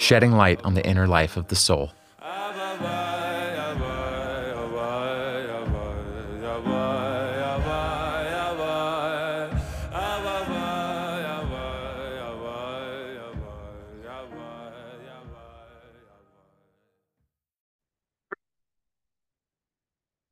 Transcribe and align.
shedding 0.00 0.32
light 0.32 0.60
on 0.64 0.72
the 0.74 0.84
inner 0.86 1.06
life 1.06 1.36
of 1.36 1.46
the 1.48 1.54
soul. 1.54 1.92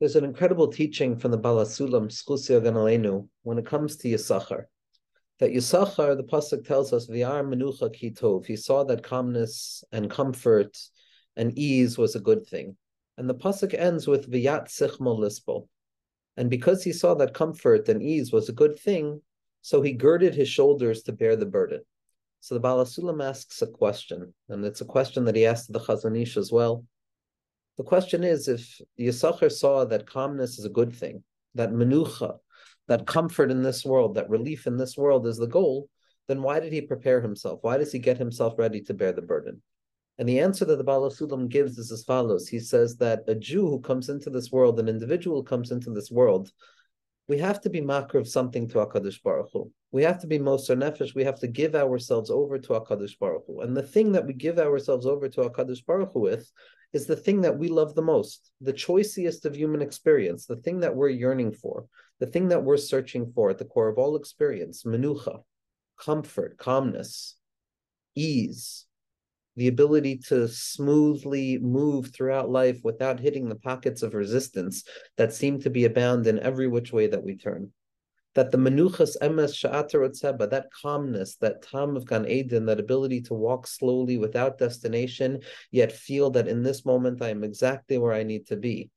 There's 0.00 0.14
an 0.14 0.24
incredible 0.24 0.68
teaching 0.68 1.16
from 1.16 1.32
the 1.32 1.36
Baal 1.36 1.56
HaSulam, 1.56 2.08
Schusia 2.08 2.62
Ganalenu, 2.62 3.28
when 3.42 3.58
it 3.58 3.66
comes 3.66 3.96
to 3.96 4.08
Yisachar. 4.08 4.66
That 5.40 5.52
Yisachar, 5.52 6.16
the 6.16 6.24
Pasuk 6.24 6.66
tells 6.66 6.92
us, 6.92 7.06
V'yar 7.06 7.44
menucha 7.44 7.94
kitov, 7.94 8.46
he 8.46 8.56
saw 8.56 8.84
that 8.84 9.04
calmness 9.04 9.84
and 9.92 10.10
comfort 10.10 10.76
and 11.36 11.56
ease 11.56 11.96
was 11.96 12.16
a 12.16 12.20
good 12.20 12.46
thing. 12.46 12.76
And 13.16 13.30
the 13.30 13.34
Pasuk 13.34 13.72
ends 13.72 14.08
with 14.08 14.30
V'yat 14.30 14.66
sichmo 14.66 15.18
lispo. 15.18 15.68
And 16.36 16.50
because 16.50 16.82
he 16.82 16.92
saw 16.92 17.14
that 17.14 17.34
comfort 17.34 17.88
and 17.88 18.02
ease 18.02 18.32
was 18.32 18.48
a 18.48 18.52
good 18.52 18.78
thing, 18.78 19.22
so 19.62 19.82
he 19.82 19.92
girded 19.92 20.34
his 20.34 20.48
shoulders 20.48 21.02
to 21.02 21.12
bear 21.12 21.36
the 21.36 21.46
burden. 21.46 21.82
So 22.40 22.54
the 22.54 22.60
Baal 22.60 22.84
HaSulam 22.84 23.22
asks 23.22 23.62
a 23.62 23.66
question, 23.66 24.32
and 24.48 24.64
it's 24.64 24.80
a 24.80 24.84
question 24.84 25.24
that 25.24 25.34
he 25.34 25.46
asked 25.46 25.72
the 25.72 25.80
Chazon 25.80 26.20
Ish 26.20 26.36
as 26.36 26.52
well. 26.52 26.84
The 27.76 27.84
question 27.84 28.24
is 28.24 28.48
if 28.48 28.80
Yisachar 28.98 29.50
saw 29.50 29.84
that 29.84 30.06
calmness 30.06 30.58
is 30.58 30.64
a 30.64 30.70
good 30.70 30.94
thing, 30.94 31.22
that 31.54 31.70
menucha, 31.70 32.38
that 32.88 33.06
comfort 33.06 33.50
in 33.50 33.62
this 33.62 33.84
world, 33.84 34.14
that 34.14 34.28
relief 34.28 34.66
in 34.66 34.76
this 34.76 34.96
world 34.96 35.26
is 35.26 35.36
the 35.36 35.46
goal, 35.46 35.88
then 36.26 36.42
why 36.42 36.60
did 36.60 36.72
he 36.72 36.80
prepare 36.80 37.20
himself? 37.20 37.60
Why 37.62 37.78
does 37.78 37.92
he 37.92 37.98
get 37.98 38.18
himself 38.18 38.54
ready 38.58 38.80
to 38.82 38.94
bear 38.94 39.12
the 39.12 39.22
burden? 39.22 39.62
And 40.18 40.28
the 40.28 40.40
answer 40.40 40.64
that 40.64 40.76
the 40.76 40.84
Baal 40.84 41.08
HaSulam 41.08 41.48
gives 41.48 41.78
is 41.78 41.92
as 41.92 42.02
follows. 42.02 42.48
He 42.48 42.58
says 42.58 42.96
that 42.96 43.22
a 43.28 43.34
Jew 43.34 43.68
who 43.68 43.80
comes 43.80 44.08
into 44.08 44.30
this 44.30 44.50
world, 44.50 44.80
an 44.80 44.88
individual 44.88 45.42
comes 45.44 45.70
into 45.70 45.90
this 45.90 46.10
world, 46.10 46.50
we 47.28 47.38
have 47.38 47.60
to 47.60 47.70
be 47.70 47.80
makr 47.80 48.14
of 48.14 48.26
something 48.26 48.68
to 48.68 48.78
HaKadosh 48.78 49.22
Baruch 49.22 49.50
Hu. 49.52 49.70
We 49.92 50.02
have 50.02 50.18
to 50.20 50.26
be 50.26 50.38
Moser 50.38 50.74
Nefesh. 50.74 51.14
We 51.14 51.24
have 51.24 51.38
to 51.40 51.46
give 51.46 51.74
ourselves 51.74 52.30
over 52.30 52.58
to 52.58 52.68
HaKadosh 52.68 53.18
Baruch 53.18 53.44
Hu. 53.46 53.60
And 53.60 53.76
the 53.76 53.82
thing 53.82 54.12
that 54.12 54.26
we 54.26 54.32
give 54.32 54.58
ourselves 54.58 55.06
over 55.06 55.28
to 55.28 55.42
HaKadosh 55.42 55.84
Baruch 55.84 56.12
Hu 56.14 56.20
with 56.20 56.50
is 56.94 57.06
the 57.06 57.16
thing 57.16 57.42
that 57.42 57.58
we 57.58 57.68
love 57.68 57.94
the 57.94 58.02
most, 58.02 58.50
the 58.62 58.72
choicest 58.72 59.44
of 59.44 59.54
human 59.54 59.82
experience, 59.82 60.46
the 60.46 60.56
thing 60.56 60.80
that 60.80 60.96
we're 60.96 61.10
yearning 61.10 61.52
for, 61.52 61.84
the 62.20 62.26
thing 62.26 62.48
that 62.48 62.62
we're 62.62 62.76
searching 62.76 63.32
for 63.34 63.50
at 63.50 63.58
the 63.58 63.64
core 63.64 63.88
of 63.88 63.98
all 63.98 64.16
experience, 64.16 64.84
menucha, 64.84 65.42
comfort, 65.98 66.58
calmness, 66.58 67.36
ease, 68.14 68.86
the 69.56 69.68
ability 69.68 70.18
to 70.18 70.46
smoothly 70.48 71.58
move 71.58 72.12
throughout 72.12 72.50
life 72.50 72.80
without 72.84 73.18
hitting 73.18 73.48
the 73.48 73.56
pockets 73.56 74.02
of 74.02 74.14
resistance 74.14 74.84
that 75.16 75.34
seem 75.34 75.60
to 75.60 75.70
be 75.70 75.84
abound 75.84 76.26
in 76.26 76.38
every 76.38 76.68
which 76.68 76.92
way 76.92 77.06
that 77.08 77.22
we 77.22 77.36
turn 77.36 77.72
that 78.38 78.52
the 78.52 78.58
menuchas 78.58 79.16
emes 79.20 79.52
sha'atar 79.52 80.50
that 80.50 80.70
calmness, 80.70 81.34
that 81.36 81.60
tam 81.60 81.96
of 81.96 82.06
Gan 82.06 82.24
Eden, 82.28 82.66
that 82.66 82.78
ability 82.78 83.20
to 83.22 83.34
walk 83.34 83.66
slowly 83.66 84.16
without 84.16 84.58
destination, 84.58 85.40
yet 85.72 85.90
feel 85.90 86.30
that 86.30 86.46
in 86.46 86.62
this 86.62 86.84
moment 86.84 87.20
I 87.20 87.30
am 87.30 87.42
exactly 87.42 87.98
where 87.98 88.12
I 88.12 88.22
need 88.22 88.46
to 88.46 88.56
be. 88.56 88.90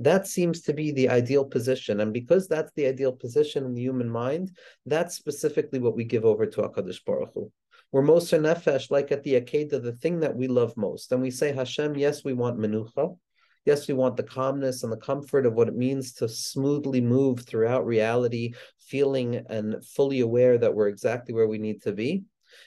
That 0.00 0.26
seems 0.28 0.62
to 0.62 0.72
be 0.72 0.92
the 0.92 1.08
ideal 1.08 1.44
position. 1.44 2.00
And 2.00 2.12
because 2.12 2.46
that's 2.46 2.72
the 2.74 2.86
ideal 2.86 3.12
position 3.12 3.64
in 3.64 3.74
the 3.74 3.82
human 3.82 4.08
mind, 4.08 4.56
that's 4.86 5.16
specifically 5.16 5.80
what 5.80 5.96
we 5.96 6.04
give 6.04 6.24
over 6.24 6.46
to 6.46 6.62
HaKadosh 6.62 7.04
Baruch 7.04 7.32
Hu. 7.34 7.50
We're 7.90 8.02
Moser 8.02 8.38
Nefesh, 8.38 8.90
like 8.90 9.10
at 9.10 9.22
the 9.22 9.40
Akedah, 9.40 9.82
the 9.82 9.96
thing 9.96 10.20
that 10.20 10.36
we 10.36 10.46
love 10.46 10.76
most. 10.76 11.10
And 11.10 11.20
we 11.20 11.30
say, 11.30 11.52
Hashem, 11.52 11.96
yes, 11.96 12.22
we 12.22 12.32
want 12.32 12.58
Menucha. 12.58 13.16
Yes, 13.64 13.88
we 13.88 13.94
want 13.94 14.16
the 14.16 14.22
calmness 14.22 14.82
and 14.82 14.92
the 14.92 14.98
comfort 14.98 15.46
of 15.46 15.54
what 15.54 15.68
it 15.68 15.74
means 15.74 16.12
to 16.14 16.28
smoothly 16.28 17.00
move 17.00 17.40
throughout 17.40 17.84
reality, 17.84 18.54
feeling 18.78 19.44
and 19.48 19.84
fully 19.84 20.20
aware 20.20 20.58
that 20.58 20.74
we're 20.74 20.88
exactly 20.88 21.34
where 21.34 21.48
we 21.48 21.58
need 21.58 21.82
to 21.82 21.92
be. 21.92 22.22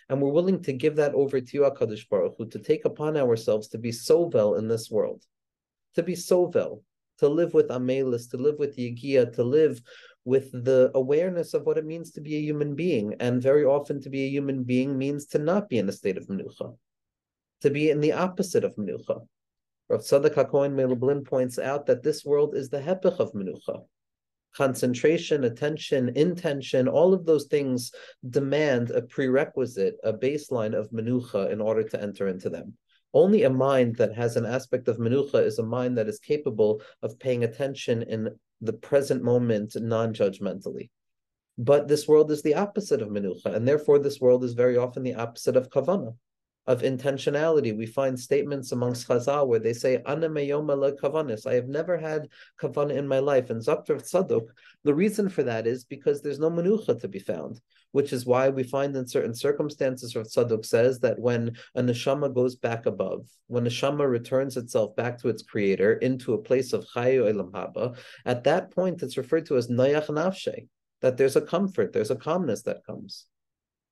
And 0.09 0.22
we're 0.22 0.31
willing 0.31 0.62
to 0.63 0.74
give 0.74 0.98
that 0.98 1.13
over 1.13 1.40
to 1.40 1.53
you, 1.53 1.62
HaKadosh 1.62 2.09
Baruch 2.09 2.36
Hu, 2.38 2.48
to 2.50 2.59
take 2.59 2.86
upon 2.86 3.16
ourselves 3.16 3.69
to 3.69 3.78
be 3.78 3.92
sovel 3.92 4.56
in 4.56 4.68
this 4.68 4.92
world, 4.92 5.24
to 5.96 6.03
be 6.03 6.16
sovel, 6.16 6.84
to 7.21 7.29
live 7.29 7.53
with 7.53 7.69
amelis, 7.69 8.27
to 8.31 8.37
live 8.37 8.57
with 8.57 8.77
yigia, 8.77 9.31
to 9.35 9.43
live 9.43 9.79
with 10.25 10.51
the 10.51 10.91
awareness 10.95 11.53
of 11.53 11.63
what 11.67 11.77
it 11.77 11.85
means 11.85 12.09
to 12.11 12.21
be 12.21 12.35
a 12.35 12.41
human 12.41 12.73
being. 12.75 13.15
And 13.19 13.41
very 13.41 13.63
often 13.63 14.01
to 14.01 14.09
be 14.09 14.23
a 14.25 14.29
human 14.29 14.63
being 14.63 14.97
means 14.97 15.27
to 15.27 15.37
not 15.37 15.69
be 15.69 15.77
in 15.77 15.87
a 15.87 15.91
state 15.91 16.17
of 16.17 16.25
menucha, 16.25 16.75
to 17.61 17.69
be 17.69 17.91
in 17.91 18.01
the 18.01 18.13
opposite 18.13 18.63
of 18.63 18.75
menucha. 18.75 19.21
Rav 19.87 20.01
Tzadok 20.01 20.33
HaKohen 20.33 20.73
Melublin 20.73 21.23
points 21.23 21.59
out 21.59 21.85
that 21.85 22.01
this 22.01 22.25
world 22.25 22.55
is 22.55 22.69
the 22.69 22.79
hepech 22.79 23.19
of 23.19 23.33
menucha. 23.33 23.83
Concentration, 24.55 25.43
attention, 25.43 26.09
intention, 26.15 26.88
all 26.88 27.13
of 27.13 27.25
those 27.25 27.45
things 27.45 27.91
demand 28.27 28.89
a 28.89 29.03
prerequisite, 29.03 29.95
a 30.03 30.11
baseline 30.11 30.73
of 30.73 30.89
menucha 30.89 31.51
in 31.51 31.61
order 31.61 31.83
to 31.83 32.01
enter 32.01 32.27
into 32.27 32.49
them. 32.49 32.73
Only 33.13 33.44
a 33.44 33.49
mind 33.49 33.97
that 33.97 34.13
has 34.16 34.35
an 34.35 34.45
aspect 34.45 34.88
of 34.88 34.97
menucha 34.97 35.45
is 35.45 35.59
a 35.59 35.63
mind 35.63 35.97
that 35.97 36.07
is 36.07 36.19
capable 36.19 36.81
of 37.01 37.19
paying 37.19 37.44
attention 37.44 38.03
in 38.03 38.29
the 38.61 38.73
present 38.73 39.23
moment 39.23 39.75
non-judgmentally. 39.75 40.89
But 41.57 41.88
this 41.88 42.07
world 42.07 42.31
is 42.31 42.41
the 42.41 42.55
opposite 42.55 43.01
of 43.01 43.09
menucha, 43.09 43.53
and 43.53 43.67
therefore 43.67 44.00
this 44.00 44.21
world 44.21 44.44
is 44.44 44.53
very 44.53 44.77
often 44.77 45.03
the 45.03 45.16
opposite 45.16 45.57
of 45.57 45.69
kavana 45.69 46.16
of 46.67 46.81
intentionality. 46.83 47.75
We 47.75 47.85
find 47.85 48.19
statements 48.19 48.71
amongst 48.71 49.07
Chazal 49.07 49.47
where 49.47 49.59
they 49.59 49.73
say, 49.73 50.01
Ana 50.05 50.29
kavanis. 50.29 51.47
I 51.47 51.55
have 51.55 51.67
never 51.67 51.97
had 51.97 52.29
kavana 52.59 52.95
in 52.95 53.07
my 53.07 53.19
life. 53.19 53.50
And 53.50 53.61
Zakter 53.61 53.97
Tzadok, 53.97 54.47
the 54.83 54.94
reason 54.94 55.27
for 55.27 55.44
that 55.44 55.66
is 55.66 55.83
because 55.83 56.21
there's 56.21 56.39
no 56.39 56.51
menucha 56.51 57.00
to 57.01 57.07
be 57.07 57.19
found, 57.19 57.59
which 57.91 58.13
is 58.13 58.25
why 58.25 58.50
we 58.50 58.63
find 58.63 58.96
in 58.96 59.07
certain 59.07 59.34
circumstances, 59.34 60.16
Rav 60.16 60.25
Tzadok 60.25 60.66
says 60.66 61.00
that 61.00 61.19
when 61.19 61.56
a 61.75 61.81
neshama 61.81 62.34
goes 62.34 62.56
back 62.56 62.85
above, 62.85 63.28
when 63.47 63.66
a 63.66 63.69
neshama 63.69 64.09
returns 64.09 64.57
itself 64.57 64.96
back 64.96 65.18
to 65.19 65.29
its 65.29 65.44
creator 65.44 65.94
into 65.94 66.34
a 66.34 66.41
place 66.41 66.74
of 66.74 66.85
chayu 66.96 67.30
elam 67.30 67.51
haba, 67.51 67.97
at 68.25 68.44
that 68.46 68.72
point 68.72 69.03
it's 69.03 69.18
referred 69.18 69.46
to 69.47 69.57
as 69.57 69.68
nayach 69.68 70.07
nafshe, 70.07 70.68
that 71.01 71.18
there's 71.18 71.35
a 71.35 71.41
comfort, 71.41 71.94
there's 71.94 72.12
a 72.12 72.16
calmness 72.16 72.62
that 72.63 72.85
comes 72.85 73.25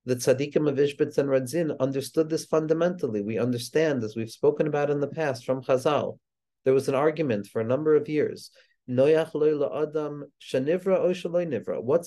the 0.05 0.15
tzaddikim 0.15 0.67
of 0.67 0.77
Ishbitz 0.77 1.17
and 1.17 1.29
Radzin 1.29 1.77
understood 1.79 2.29
this 2.29 2.45
fundamentally. 2.45 3.21
We 3.21 3.37
understand, 3.37 4.03
as 4.03 4.15
we've 4.15 4.31
spoken 4.31 4.65
about 4.65 4.89
in 4.89 4.99
the 4.99 5.07
past 5.07 5.45
from 5.45 5.61
Chazal, 5.61 6.17
there 6.65 6.73
was 6.73 6.89
an 6.89 6.95
argument 6.95 7.47
for 7.47 7.61
a 7.61 7.67
number 7.67 7.95
of 7.95 8.09
years. 8.09 8.51
What's 8.91 9.35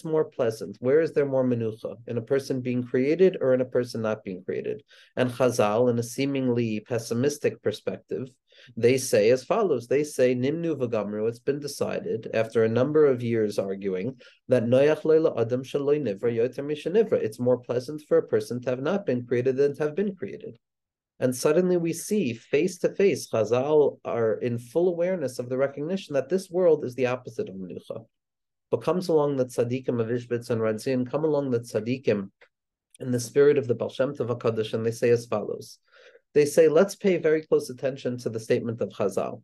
more 0.05 0.25
pleasant? 0.25 0.77
Where 0.81 1.01
is 1.01 1.13
there 1.13 1.27
more 1.27 1.45
menucha? 1.45 1.95
In 2.09 2.19
a 2.19 2.23
person 2.23 2.61
being 2.61 2.83
created 2.83 3.37
or 3.41 3.55
in 3.55 3.61
a 3.61 3.65
person 3.65 4.03
not 4.03 4.25
being 4.25 4.43
created? 4.43 4.83
And 5.15 5.31
Chazal, 5.31 5.91
in 5.91 6.01
a 6.01 6.03
seemingly 6.03 6.81
pessimistic 6.81 7.63
perspective, 7.63 8.27
they 8.77 8.99
say 8.99 9.31
as 9.31 9.45
follows. 9.45 9.87
They 9.87 10.03
say, 10.03 10.35
Nimnu 10.35 10.75
v'gamru, 10.75 11.29
it's 11.29 11.39
been 11.39 11.61
decided 11.61 12.29
after 12.35 12.65
a 12.65 12.69
number 12.69 13.07
of 13.07 13.23
years 13.23 13.61
arguing 13.61 14.21
that 14.49 14.65
noyach 14.65 15.05
leila 15.05 15.41
adam 15.41 15.63
shaloi 15.63 16.03
nivra 16.03 16.35
yoter. 16.35 17.13
It's 17.13 17.39
more 17.39 17.59
pleasant 17.59 18.03
for 18.09 18.19
a 18.19 18.27
person 18.27 18.61
to 18.63 18.71
have 18.71 18.83
not 18.83 19.07
been 19.07 19.25
created 19.25 19.57
than 19.57 19.77
to 19.77 19.85
have 19.85 19.95
been 19.95 20.17
created. 20.17 20.59
And 21.23 21.35
suddenly 21.35 21.77
we 21.77 21.93
see 21.93 22.35
face 22.35 22.79
to 22.79 22.95
face, 22.95 23.29
Chazal 23.31 23.99
are 24.05 24.35
in 24.35 24.59
full 24.59 24.89
awareness 24.89 25.39
of 25.39 25.49
the 25.49 25.57
recognition 25.57 26.15
that 26.15 26.29
this 26.29 26.51
world 26.51 26.85
is 26.85 26.97
the 26.97 27.07
opposite 27.07 27.49
of 27.49 27.55
Menucha. 27.55 28.05
But 28.73 28.83
comes 28.83 29.09
along 29.09 29.37
the 29.37 29.47
tzaddikim 29.47 30.01
of 30.01 30.09
Ishbitz 30.09 30.51
and 30.51 30.61
Radzin, 30.61 31.09
come 31.09 31.25
along 31.25 31.51
the 31.51 31.61
tzaddikim 31.61 32.29
in 32.99 33.11
the 33.13 33.21
spirit 33.21 33.57
of 33.57 33.69
the 33.69 33.75
Baal 33.77 33.89
Shem 33.89 34.15
Tov 34.15 34.37
HaKadosh, 34.37 34.75
and 34.75 34.85
they 34.85 34.91
say 34.91 35.11
as 35.11 35.25
follows 35.25 35.79
they 36.35 36.45
say, 36.45 36.69
let's 36.69 36.97
pay 36.97 37.19
very 37.19 37.43
close 37.43 37.71
attention 37.71 38.17
to 38.19 38.31
the 38.31 38.41
statement 38.41 38.81
of 38.81 38.89
Chazal. 38.89 39.43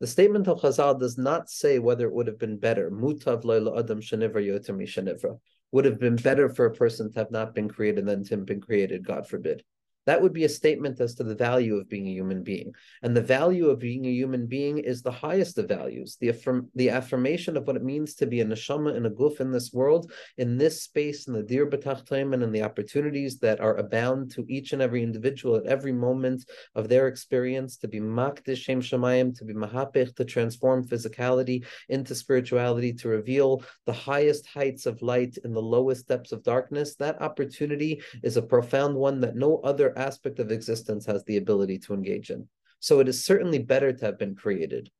The 0.00 0.06
statement 0.06 0.46
of 0.46 0.60
Chazal 0.60 1.00
does 1.00 1.16
not 1.16 1.48
say 1.48 1.78
whether 1.78 2.06
it 2.06 2.12
would 2.12 2.26
have 2.26 2.38
been 2.38 2.58
better, 2.58 2.90
mutav 2.90 3.40
adam 3.78 4.00
shanivra 4.00 4.46
yoter 4.46 4.76
shanivra, 4.82 5.38
would 5.72 5.86
have 5.86 5.98
been 5.98 6.16
better 6.16 6.48
for 6.48 6.66
a 6.66 6.74
person 6.74 7.10
to 7.10 7.18
have 7.18 7.30
not 7.30 7.54
been 7.54 7.68
created 7.68 8.06
than 8.06 8.22
to 8.24 8.36
have 8.36 8.46
been 8.46 8.60
created, 8.60 9.06
God 9.06 9.26
forbid. 9.26 9.64
That 10.06 10.22
would 10.22 10.32
be 10.32 10.44
a 10.44 10.48
statement 10.48 11.00
as 11.00 11.14
to 11.16 11.24
the 11.24 11.34
value 11.34 11.76
of 11.76 11.88
being 11.88 12.06
a 12.06 12.12
human 12.12 12.42
being. 12.42 12.72
And 13.02 13.16
the 13.16 13.22
value 13.22 13.68
of 13.68 13.80
being 13.80 14.06
a 14.06 14.10
human 14.10 14.46
being 14.46 14.78
is 14.78 15.02
the 15.02 15.10
highest 15.10 15.58
of 15.58 15.68
values. 15.68 16.16
The, 16.20 16.28
affirm, 16.28 16.68
the 16.74 16.90
affirmation 16.90 17.56
of 17.56 17.66
what 17.66 17.76
it 17.76 17.84
means 17.84 18.14
to 18.16 18.26
be 18.26 18.40
a 18.40 18.44
neshama 18.44 18.96
and 18.96 19.06
a 19.06 19.10
guf 19.10 19.40
in 19.40 19.50
this 19.50 19.72
world, 19.72 20.12
in 20.38 20.58
this 20.58 20.82
space, 20.82 21.26
in 21.26 21.34
the 21.34 21.42
dir 21.42 21.66
b'tachtaiman, 21.66 22.34
and 22.34 22.42
in 22.44 22.52
the 22.52 22.62
opportunities 22.62 23.38
that 23.38 23.60
are 23.60 23.76
abound 23.76 24.30
to 24.32 24.46
each 24.48 24.72
and 24.72 24.80
every 24.80 25.02
individual 25.02 25.56
at 25.56 25.66
every 25.66 25.92
moment 25.92 26.44
of 26.74 26.88
their 26.88 27.08
experience 27.08 27.76
to 27.78 27.88
be 27.88 28.00
makdish 28.00 28.58
shem 28.58 28.80
shemayim, 28.80 29.36
to 29.36 29.44
be 29.44 29.54
mahapich, 29.54 30.14
to 30.14 30.24
transform 30.24 30.86
physicality 30.86 31.64
into 31.88 32.14
spirituality, 32.14 32.92
to 32.92 33.08
reveal 33.08 33.62
the 33.86 33.92
highest 33.92 34.46
heights 34.46 34.86
of 34.86 35.02
light 35.02 35.36
in 35.44 35.52
the 35.52 35.60
lowest 35.60 36.06
depths 36.06 36.32
of 36.32 36.42
darkness. 36.42 36.94
That 36.96 37.20
opportunity 37.20 38.02
is 38.22 38.36
a 38.36 38.42
profound 38.42 38.94
one 38.94 39.20
that 39.20 39.36
no 39.36 39.58
other 39.64 39.95
aspect 39.96 40.38
of 40.38 40.52
existence 40.52 41.06
has 41.06 41.24
the 41.24 41.36
ability 41.36 41.78
to 41.80 41.94
engage 41.94 42.30
in. 42.30 42.48
So 42.80 43.00
it 43.00 43.08
is 43.08 43.24
certainly 43.24 43.58
better 43.58 43.92
to 43.92 44.04
have 44.04 44.18
been 44.18 44.34
created. 44.34 44.90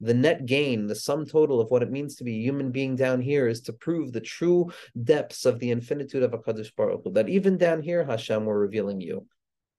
The 0.00 0.14
net 0.14 0.44
gain, 0.44 0.86
the 0.86 0.94
sum 0.94 1.24
total 1.24 1.60
of 1.60 1.70
what 1.70 1.82
it 1.82 1.90
means 1.90 2.16
to 2.16 2.24
be 2.24 2.36
a 2.36 2.42
human 2.42 2.72
being 2.72 2.96
down 2.96 3.20
here 3.20 3.46
is 3.46 3.60
to 3.62 3.72
prove 3.72 4.12
the 4.12 4.20
true 4.20 4.72
depths 5.02 5.44
of 5.46 5.60
the 5.60 5.70
infinitude 5.70 6.22
of 6.22 6.32
HaKadosh 6.32 6.74
Baruch 6.76 7.02
Hu, 7.04 7.12
that 7.12 7.28
even 7.28 7.56
down 7.56 7.80
here, 7.80 8.04
Hashem, 8.04 8.44
we're 8.44 8.58
revealing 8.58 9.00
you. 9.00 9.26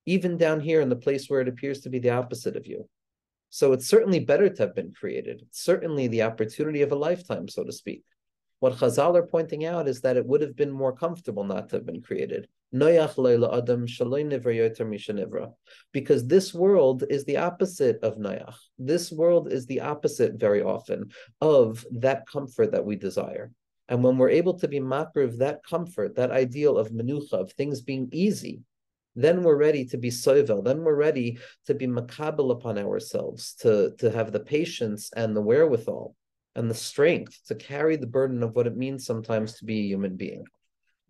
Even 0.06 0.38
down 0.38 0.60
here 0.62 0.82
in 0.82 0.90
the 0.90 0.96
place 0.96 1.30
where 1.30 1.42
it 1.42 1.48
appears 1.48 1.82
to 1.82 1.90
be 1.90 2.00
the 2.00 2.12
opposite 2.12 2.56
of 2.56 2.66
you. 2.66 2.88
So 3.50 3.74
it's 3.74 3.88
certainly 3.88 4.20
better 4.20 4.50
to 4.50 4.64
have 4.64 4.76
been 4.76 4.94
created. 4.94 5.42
It's 5.48 5.64
certainly 5.64 6.08
the 6.08 6.24
opportunity 6.24 6.82
of 6.82 6.92
a 6.92 6.96
lifetime, 6.96 7.48
so 7.48 7.64
to 7.64 7.72
speak. 7.72 8.04
What 8.60 8.78
Chazal 8.78 9.16
are 9.16 9.28
pointing 9.28 9.66
out 9.66 9.88
is 9.88 10.02
that 10.02 10.18
it 10.18 10.26
would 10.26 10.42
have 10.42 10.56
been 10.56 10.72
more 10.72 10.96
comfortable 10.96 11.44
not 11.44 11.70
to 11.70 11.76
have 11.76 11.86
been 11.86 12.02
created. 12.02 12.48
Because 15.94 16.28
this 16.28 16.54
world 16.54 17.04
is 17.10 17.24
the 17.26 17.38
opposite 17.38 18.00
of 18.04 18.18
Noach. 18.18 18.56
This 18.78 19.12
world 19.12 19.52
is 19.52 19.66
the 19.66 19.82
opposite 19.82 20.34
very 20.34 20.62
often 20.62 21.12
of 21.40 21.86
that 21.92 22.28
comfort 22.28 22.72
that 22.74 22.86
we 22.86 22.98
desire. 22.98 23.52
And 23.88 24.04
when 24.04 24.18
we're 24.18 24.30
able 24.30 24.60
to 24.60 24.68
be 24.68 24.80
makr 24.80 25.24
of 25.24 25.38
that 25.38 25.64
comfort, 25.64 26.16
that 26.16 26.32
ideal 26.32 26.78
of 26.78 26.90
menucha, 26.90 27.34
of 27.34 27.54
things 27.54 27.82
being 27.82 28.10
easy, 28.12 28.62
then 29.16 29.44
we're 29.44 29.56
ready 29.56 29.86
to 29.86 29.98
be 29.98 30.10
sovel, 30.10 30.62
then 30.62 30.84
we're 30.84 30.96
ready 30.96 31.38
to 31.68 31.74
be 31.74 31.88
makabel 31.88 32.52
upon 32.52 32.78
ourselves, 32.78 33.54
to, 33.62 33.94
to 34.00 34.12
have 34.12 34.32
the 34.32 34.40
patience 34.40 35.12
and 35.16 35.34
the 35.36 35.42
wherewithal 35.42 36.16
and 36.56 36.70
the 36.70 36.76
strength 36.76 37.40
to 37.48 37.56
carry 37.56 37.96
the 37.96 38.08
burden 38.08 38.44
of 38.44 38.56
what 38.56 38.68
it 38.68 38.76
means 38.76 39.06
sometimes 39.06 39.54
to 39.54 39.66
be 39.66 39.80
a 39.80 39.88
human 39.88 40.18
being. 40.18 40.44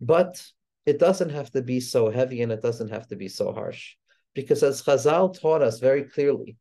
But 0.00 0.40
it 0.86 0.98
doesn't 0.98 1.30
have 1.30 1.50
to 1.50 1.62
be 1.62 1.80
so 1.80 2.10
heavy 2.10 2.42
and 2.42 2.52
it 2.52 2.62
doesn't 2.62 2.90
have 2.90 3.06
to 3.08 3.16
be 3.16 3.28
so 3.28 3.52
harsh. 3.52 3.96
Because 4.34 4.62
as 4.62 4.82
Chazal 4.82 5.38
taught 5.38 5.62
us 5.62 5.80
very 5.80 6.04
clearly, 6.04 6.56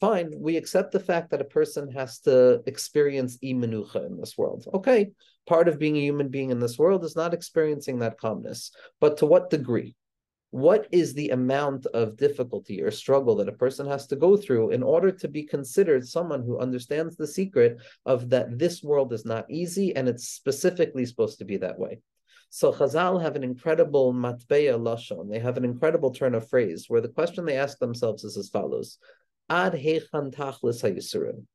fine, 0.00 0.32
we 0.36 0.56
accept 0.56 0.92
the 0.92 1.00
fact 1.00 1.30
that 1.30 1.40
a 1.40 1.44
person 1.44 1.90
has 1.92 2.20
to 2.20 2.62
experience 2.66 3.38
imenucha 3.38 4.06
in 4.06 4.18
this 4.18 4.36
world. 4.36 4.66
Okay, 4.74 5.10
part 5.46 5.68
of 5.68 5.78
being 5.78 5.96
a 5.96 6.00
human 6.00 6.28
being 6.28 6.50
in 6.50 6.60
this 6.60 6.78
world 6.78 7.04
is 7.04 7.16
not 7.16 7.32
experiencing 7.32 8.00
that 8.00 8.18
calmness. 8.18 8.72
But 9.00 9.16
to 9.18 9.26
what 9.26 9.50
degree? 9.50 9.96
what 10.50 10.86
is 10.90 11.12
the 11.12 11.30
amount 11.30 11.84
of 11.86 12.16
difficulty 12.16 12.80
or 12.80 12.90
struggle 12.90 13.36
that 13.36 13.48
a 13.48 13.52
person 13.52 13.86
has 13.86 14.06
to 14.06 14.16
go 14.16 14.38
through 14.38 14.70
in 14.70 14.82
order 14.82 15.10
to 15.10 15.28
be 15.28 15.42
considered 15.42 16.06
someone 16.06 16.42
who 16.42 16.58
understands 16.58 17.14
the 17.14 17.26
secret 17.26 17.76
of 18.06 18.30
that 18.30 18.58
this 18.58 18.82
world 18.82 19.12
is 19.12 19.26
not 19.26 19.50
easy 19.50 19.94
and 19.94 20.08
it's 20.08 20.28
specifically 20.28 21.04
supposed 21.04 21.38
to 21.38 21.44
be 21.44 21.58
that 21.58 21.78
way. 21.78 22.00
So 22.50 22.72
Chazal 22.72 23.20
have 23.20 23.36
an 23.36 23.44
incredible 23.44 24.12
matbeya 24.12 24.78
lashon. 24.78 25.30
They 25.30 25.38
have 25.40 25.56
an 25.56 25.64
incredible 25.64 26.12
turn 26.12 26.34
of 26.34 26.48
phrase 26.48 26.86
where 26.88 27.00
the 27.00 27.08
question 27.08 27.44
they 27.44 27.56
ask 27.56 27.78
themselves 27.78 28.24
is 28.24 28.36
as 28.36 28.48
follows: 28.48 28.98
Ad 29.50 29.74
hechan 29.74 30.34
tachlis 30.34 30.82
hayisurim 30.82 31.46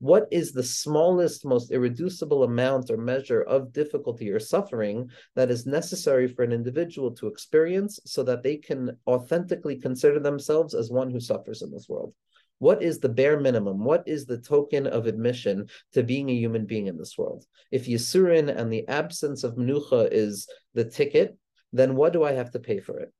what 0.00 0.26
is 0.30 0.52
the 0.52 0.62
smallest, 0.62 1.44
most 1.44 1.70
irreducible 1.70 2.42
amount 2.42 2.90
or 2.90 2.96
measure 2.96 3.42
of 3.42 3.72
difficulty 3.72 4.30
or 4.30 4.40
suffering 4.40 5.10
that 5.36 5.50
is 5.50 5.66
necessary 5.66 6.26
for 6.26 6.42
an 6.42 6.52
individual 6.52 7.10
to 7.12 7.26
experience 7.26 8.00
so 8.06 8.22
that 8.22 8.42
they 8.42 8.56
can 8.56 8.96
authentically 9.06 9.76
consider 9.76 10.18
themselves 10.18 10.74
as 10.74 10.90
one 10.90 11.10
who 11.10 11.20
suffers 11.20 11.60
in 11.60 11.70
this 11.70 11.86
world? 11.86 12.14
What 12.60 12.82
is 12.82 13.00
the 13.00 13.08
bare 13.08 13.40
minimum? 13.40 13.84
What 13.84 14.04
is 14.06 14.24
the 14.24 14.38
token 14.38 14.86
of 14.86 15.06
admission 15.06 15.66
to 15.94 16.04
being 16.04 16.30
a 16.30 16.34
human 16.34 16.64
being 16.64 16.86
in 16.86 16.96
this 16.96 17.18
world? 17.18 17.44
If 17.72 17.86
Yisurin 17.86 18.54
and 18.54 18.72
the 18.72 18.86
absence 18.86 19.42
of 19.42 19.56
Menucha 19.56 20.08
is 20.12 20.46
the 20.74 20.84
ticket, 20.84 21.36
then 21.72 21.96
what 21.96 22.12
do 22.12 22.22
I 22.22 22.32
have 22.32 22.52
to 22.52 22.60
pay 22.60 22.78
for 22.78 23.00
it? 23.00 23.12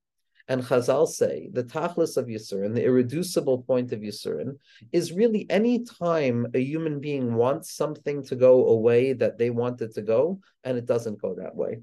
and 0.50 0.64
Chazal 0.64 1.06
say 1.06 1.48
the 1.52 1.62
tachlis 1.62 2.16
of 2.16 2.26
Yisurin, 2.26 2.74
the 2.74 2.84
irreducible 2.84 3.62
point 3.62 3.92
of 3.92 4.00
Yisurin, 4.00 4.58
is 4.90 5.12
really 5.12 5.46
any 5.48 5.84
time 5.84 6.44
a 6.54 6.60
human 6.60 6.98
being 6.98 7.34
wants 7.34 7.72
something 7.72 8.24
to 8.24 8.34
go 8.34 8.66
away 8.66 9.12
that 9.12 9.38
they 9.38 9.50
want 9.50 9.80
it 9.80 9.94
to 9.94 10.02
go, 10.02 10.40
and 10.64 10.76
it 10.76 10.86
doesn't 10.86 11.22
go 11.22 11.36
that 11.36 11.54
way. 11.54 11.78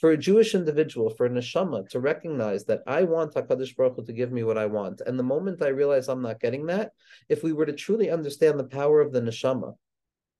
For 0.00 0.12
a 0.12 0.16
Jewish 0.16 0.54
individual, 0.54 1.10
for 1.10 1.26
a 1.26 1.28
neshama, 1.28 1.86
to 1.90 2.00
recognize 2.00 2.64
that 2.64 2.82
I 2.86 3.02
want 3.02 3.34
Hakadosh 3.34 3.76
Baruch 3.76 3.96
Hu 3.96 4.04
to 4.06 4.14
give 4.14 4.32
me 4.32 4.42
what 4.42 4.56
I 4.56 4.64
want, 4.64 5.02
and 5.02 5.18
the 5.18 5.22
moment 5.22 5.60
I 5.60 5.68
realize 5.68 6.08
I'm 6.08 6.22
not 6.22 6.40
getting 6.40 6.64
that, 6.66 6.92
if 7.28 7.42
we 7.42 7.52
were 7.52 7.66
to 7.66 7.74
truly 7.74 8.08
understand 8.08 8.58
the 8.58 8.64
power 8.64 9.02
of 9.02 9.12
the 9.12 9.20
neshama, 9.20 9.74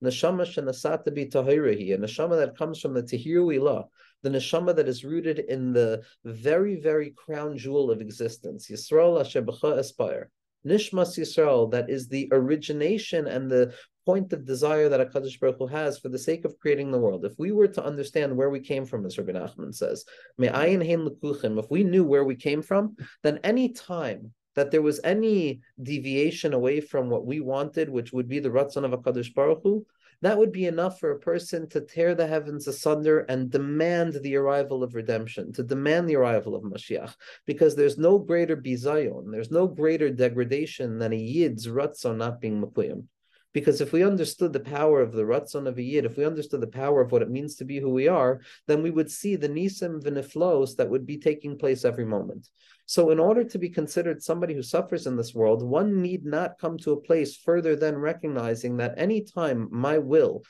neshama 0.02 0.46
shenasata 0.46 1.14
bi 1.14 1.26
tahirahi, 1.26 1.92
a 1.92 1.98
neshama 1.98 2.38
that 2.38 2.56
comes 2.56 2.80
from 2.80 2.94
the 2.94 3.02
tahiru 3.02 3.54
ilah, 3.54 3.84
the 4.22 4.30
neshama 4.30 4.74
that 4.74 4.88
is 4.88 5.04
rooted 5.04 5.40
in 5.40 5.74
the 5.74 6.04
very, 6.24 6.80
very 6.80 7.10
crown 7.10 7.58
jewel 7.58 7.90
of 7.90 8.00
existence, 8.00 8.70
Yisrael 8.70 9.20
Asher 9.20 9.44
Aspire. 9.78 10.30
Nishmas 10.66 11.18
Yisrael, 11.18 11.70
that 11.70 11.90
is 11.90 12.08
the 12.08 12.28
origination 12.32 13.26
and 13.26 13.50
the 13.50 13.74
point 14.10 14.32
of 14.32 14.44
desire 14.44 14.88
that 14.88 15.00
HaKadosh 15.00 15.38
Baruch 15.38 15.58
Hu 15.58 15.66
has 15.68 15.98
for 16.00 16.08
the 16.08 16.18
sake 16.18 16.44
of 16.44 16.58
creating 16.58 16.90
the 16.90 16.98
world. 16.98 17.24
If 17.24 17.38
we 17.38 17.52
were 17.52 17.68
to 17.68 17.84
understand 17.90 18.36
where 18.36 18.50
we 18.50 18.58
came 18.72 18.84
from, 18.84 19.06
as 19.06 19.16
Rabbi 19.16 19.34
Nachman 19.38 19.72
says, 19.72 20.04
may 20.36 20.48
mm-hmm. 20.48 20.62
I 20.62 20.66
in 20.66 20.80
Hein 20.80 21.06
Lukuchim, 21.06 21.60
if 21.62 21.70
we 21.70 21.84
knew 21.84 22.04
where 22.04 22.24
we 22.24 22.34
came 22.48 22.62
from, 22.70 22.96
then 23.22 23.38
any 23.44 23.68
time 23.68 24.32
that 24.56 24.72
there 24.72 24.82
was 24.82 25.00
any 25.04 25.60
deviation 25.80 26.54
away 26.54 26.80
from 26.80 27.08
what 27.08 27.24
we 27.24 27.38
wanted, 27.40 27.88
which 27.88 28.12
would 28.12 28.28
be 28.28 28.40
the 28.40 28.54
Ratzon 28.58 28.84
of 28.84 28.90
HaKadosh 28.90 29.32
Baruch 29.32 29.62
Hu, 29.62 29.86
that 30.22 30.36
would 30.36 30.52
be 30.52 30.66
enough 30.66 30.98
for 30.98 31.12
a 31.12 31.24
person 31.30 31.68
to 31.68 31.80
tear 31.80 32.16
the 32.16 32.26
heavens 32.26 32.66
asunder 32.66 33.20
and 33.20 33.48
demand 33.58 34.14
the 34.14 34.36
arrival 34.36 34.82
of 34.82 34.96
redemption, 34.96 35.52
to 35.52 35.62
demand 35.62 36.08
the 36.08 36.16
arrival 36.16 36.56
of 36.56 36.64
Mashiach, 36.64 37.14
because 37.46 37.72
there's 37.76 37.96
no 37.96 38.18
greater 38.18 38.56
bizayon, 38.56 39.30
there's 39.30 39.52
no 39.52 39.68
greater 39.68 40.10
degradation 40.10 40.98
than 40.98 41.12
a 41.12 41.24
yid's 41.34 41.68
ratzon 41.68 42.16
not 42.16 42.40
being 42.40 42.60
mekuyim. 42.60 43.04
Because 43.52 43.80
if 43.80 43.92
we 43.92 44.04
understood 44.04 44.52
the 44.52 44.60
power 44.60 45.00
of 45.00 45.12
the 45.12 45.24
Ratzon 45.24 45.66
of 45.66 45.76
a 45.76 45.82
Yid, 45.82 46.04
if 46.04 46.16
we 46.16 46.24
understood 46.24 46.60
the 46.60 46.68
power 46.68 47.00
of 47.00 47.10
what 47.10 47.22
it 47.22 47.30
means 47.30 47.56
to 47.56 47.64
be 47.64 47.80
who 47.80 47.90
we 47.90 48.06
are, 48.06 48.40
then 48.68 48.82
we 48.82 48.90
would 48.90 49.10
see 49.10 49.34
the 49.34 49.48
Nisim 49.48 50.00
Viniflos 50.00 50.76
that 50.76 50.88
would 50.88 51.04
be 51.04 51.18
taking 51.18 51.58
place 51.58 51.84
every 51.84 52.04
moment. 52.04 52.48
So, 52.86 53.10
in 53.10 53.18
order 53.18 53.42
to 53.44 53.58
be 53.58 53.68
considered 53.68 54.22
somebody 54.22 54.54
who 54.54 54.62
suffers 54.62 55.06
in 55.06 55.16
this 55.16 55.34
world, 55.34 55.62
one 55.62 56.00
need 56.00 56.24
not 56.24 56.58
come 56.58 56.78
to 56.78 56.92
a 56.92 57.00
place 57.00 57.36
further 57.36 57.74
than 57.74 57.98
recognizing 57.98 58.76
that 58.76 58.94
any 58.96 59.22
time 59.22 59.68
my 59.70 59.98
will, 59.98 60.42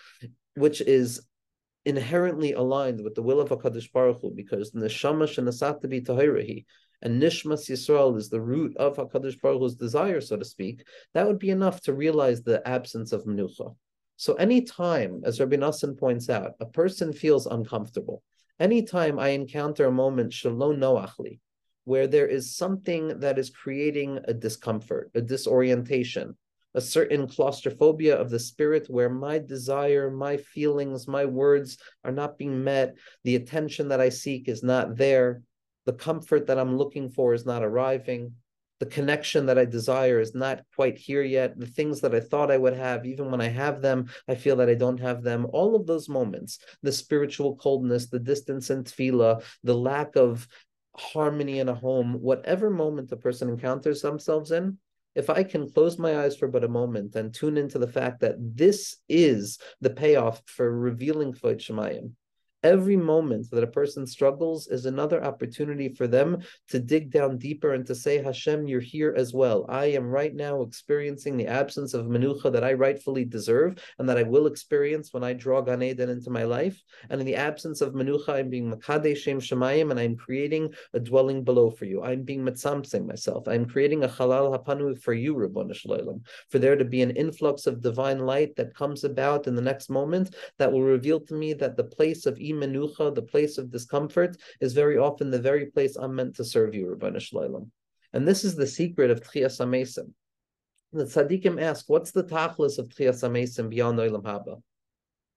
which 0.55 0.81
is 0.83 1.23
inherently 1.87 2.53
aligned 2.53 3.03
with 3.03 3.15
the 3.15 3.23
will 3.23 3.41
of 3.41 3.49
Hakadosh 3.49 3.91
Baruch 3.93 4.21
Hu, 4.21 4.31
because 4.35 4.73
neshama 4.73 5.25
shenasat 5.25 5.81
to 5.81 5.89
be 5.89 6.03
tahirahi, 6.03 6.65
and 7.03 7.21
Nishmas 7.21 7.71
Yisrael 7.71 8.17
is 8.17 8.29
the 8.29 8.41
root 8.41 8.77
of 8.77 8.97
HaKadosh 8.97 9.41
Baruch 9.41 9.61
Hu's 9.61 9.75
desire, 9.75 10.21
so 10.21 10.37
to 10.37 10.45
speak, 10.45 10.87
that 11.15 11.27
would 11.27 11.39
be 11.39 11.51
enough 11.51 11.81
to 11.83 11.95
realize 11.95 12.43
the 12.43 12.67
absence 12.69 13.13
of 13.13 13.25
Menucha. 13.25 13.75
So 14.17 14.35
anytime, 14.35 15.23
as 15.25 15.41
Rabbi 15.41 15.57
Nassim 15.57 15.99
points 15.99 16.29
out, 16.29 16.53
a 16.61 16.67
person 16.67 17.13
feels 17.13 17.47
uncomfortable, 17.47 18.23
anytime 18.59 19.19
I 19.19 19.31
encounter 19.31 19.87
a 19.87 19.93
moment, 19.93 20.33
Shalom 20.33 20.77
Noachli, 20.77 21.41
where 21.85 22.07
there 22.07 22.27
is 22.27 22.55
something 22.55 23.21
that 23.21 23.39
is 23.39 23.49
creating 23.49 24.21
a 24.25 24.35
discomfort, 24.35 25.11
a 25.15 25.23
disorientation, 25.23 26.37
a 26.75 26.81
certain 26.81 27.27
claustrophobia 27.27 28.15
of 28.15 28.31
the 28.31 28.39
spirit 28.39 28.87
where 28.89 29.09
my 29.09 29.39
desire, 29.39 30.11
my 30.11 30.37
feelings, 30.37 31.09
my 31.09 31.25
words 31.25 31.79
are 32.05 32.13
not 32.13 32.39
being 32.39 32.63
met, 32.63 32.95
the 33.25 33.37
attention 33.37 33.89
that 33.89 34.01
I 34.01 34.11
seek 34.11 34.49
is 34.49 34.63
not 34.63 34.97
there, 34.97 35.43
the 35.91 35.97
comfort 35.97 36.47
that 36.47 36.57
I'm 36.57 36.79
looking 36.79 37.09
for 37.09 37.35
is 37.35 37.45
not 37.45 37.65
arriving. 37.65 38.35
The 38.79 38.87
connection 38.87 39.47
that 39.47 39.59
I 39.59 39.65
desire 39.65 40.21
is 40.21 40.37
not 40.37 40.63
quite 40.77 40.97
here 40.97 41.25
yet. 41.25 41.59
The 41.59 41.67
things 41.67 42.01
that 42.03 42.15
I 42.15 42.21
thought 42.21 42.53
I 42.53 42.59
would 42.59 42.77
have, 42.77 43.05
even 43.05 43.29
when 43.29 43.41
I 43.41 43.49
have 43.49 43.83
them, 43.83 44.09
I 44.29 44.37
feel 44.37 44.55
that 44.59 44.69
I 44.69 44.75
don't 44.75 45.01
have 45.01 45.25
them. 45.25 45.49
All 45.53 45.75
of 45.75 45.89
those 45.89 46.09
moments, 46.09 46.61
the 46.85 46.93
spiritual 46.93 47.57
coldness, 47.57 48.07
the 48.07 48.21
distance 48.21 48.71
in 48.71 48.85
tefillah, 48.85 49.43
the 49.65 49.75
lack 49.75 50.15
of 50.15 50.47
harmony 50.95 51.59
in 51.59 51.69
a 51.69 51.75
home, 51.75 52.21
whatever 52.21 52.71
moment 52.71 53.11
the 53.11 53.17
person 53.17 53.49
encounters 53.49 54.01
themselves 54.01 54.53
in, 54.53 54.79
if 55.17 55.29
I 55.29 55.43
can 55.43 55.69
close 55.69 55.99
my 55.99 56.21
eyes 56.21 56.37
for 56.37 56.47
but 56.47 56.63
a 56.63 56.69
moment 56.69 57.17
and 57.17 57.35
tune 57.35 57.57
into 57.57 57.81
the 57.81 57.89
fact 57.89 58.21
that 58.21 58.37
this 58.39 58.97
is 59.09 59.59
the 59.81 59.91
payoff 59.91 60.41
for 60.47 60.71
revealing 60.71 61.33
Kvod 61.33 61.57
Shemayim, 61.57 62.13
Every 62.63 62.97
moment 62.97 63.51
that 63.53 63.65
a 63.65 63.67
person 63.67 64.07
struggles 64.07 64.69
is 64.69 64.85
another 64.85 65.25
opportunity 65.25 65.89
for 65.89 66.07
them 66.07 66.43
to 66.69 66.79
dig 66.79 67.11
down 67.11 67.39
deeper 67.39 67.73
and 67.73 67.87
to 67.87 67.95
say, 67.95 68.23
Hashem, 68.23 68.69
you're 68.69 68.81
here 68.81 69.15
as 69.17 69.33
well. 69.33 69.65
I 69.71 69.87
am 69.87 70.11
right 70.11 70.35
now 70.35 70.61
experiencing 70.61 71.39
the 71.39 71.47
absence 71.47 71.95
of 71.95 72.05
menucha 72.05 72.53
that 72.53 72.63
I 72.63 72.75
rightfully 72.75 73.25
deserve 73.25 73.83
and 73.99 74.07
that 74.11 74.19
I 74.19 74.25
will 74.25 74.47
experience 74.47 75.15
when 75.15 75.25
I 75.25 75.33
draw 75.33 75.63
Gan 75.63 75.83
Eden 75.83 76.11
into 76.11 76.29
my 76.29 76.45
life. 76.45 76.83
And 77.09 77.19
in 77.19 77.27
the 77.27 77.37
absence 77.37 77.81
of 77.81 77.95
menucha, 77.95 78.29
I'm 78.29 78.51
being 78.51 78.71
makadeh 78.71 79.17
shem 79.17 79.41
shemayim 79.41 79.91
and 79.91 79.99
I'm 79.99 80.17
creating 80.17 80.75
a 80.93 81.01
dwelling 81.01 81.43
below 81.43 81.71
for 81.71 81.87
you. 81.87 82.03
I'm 82.03 82.25
being 82.25 82.45
mitzamsing 82.45 83.07
myself. 83.07 83.49
I'm 83.49 83.65
creating 83.65 84.05
a 84.05 84.09
halal 84.09 84.55
hapanu 84.55 85.01
for 85.01 85.15
you, 85.15 85.35
Rabbanu 85.35 85.75
Shalom, 85.75 86.23
for 86.51 86.59
there 86.59 86.77
to 86.77 86.85
be 86.85 87.01
an 87.01 87.13
influx 87.13 87.67
of 87.67 87.81
divine 87.81 88.19
light 88.19 88.55
that 88.57 88.75
comes 88.75 89.05
about 89.05 89.47
in 89.47 89.55
the 89.55 89.63
next 89.63 89.89
moment 89.89 90.35
that 90.59 90.71
will 90.71 90.83
reveal 90.83 91.21
to 91.21 91.33
me 91.33 91.55
that 91.55 91.79
the 91.79 91.85
place 91.85 92.27
of 92.27 92.39
menucha, 92.53 93.15
the 93.15 93.23
place 93.23 93.59
of 93.59 93.71
discomfort, 93.71 94.37
is 94.61 94.73
very 94.73 94.99
often 94.99 95.31
the 95.31 95.39
very 95.39 95.67
place 95.67 95.97
I'm 95.97 96.15
meant 96.15 96.37
to 96.37 96.45
serve 96.45 96.75
you, 96.75 96.89
Rabbi 96.89 97.19
Shalom. 97.19 97.71
And 98.13 98.27
this 98.27 98.45
is 98.45 98.57
the 98.57 98.67
secret 98.67 99.11
of 99.11 99.21
Tchias 99.21 99.61
HaMesim. 99.61 100.13
The 100.93 101.05
tzaddikim 101.05 101.63
ask, 101.63 101.89
what's 101.89 102.11
the 102.11 102.25
tachlis 102.25 102.79
of 102.79 102.89
Tchias 102.89 103.23
HaMesim 103.23 103.69
beyond 103.71 103.99
Olam 103.99 104.23
Haba? 104.23 104.61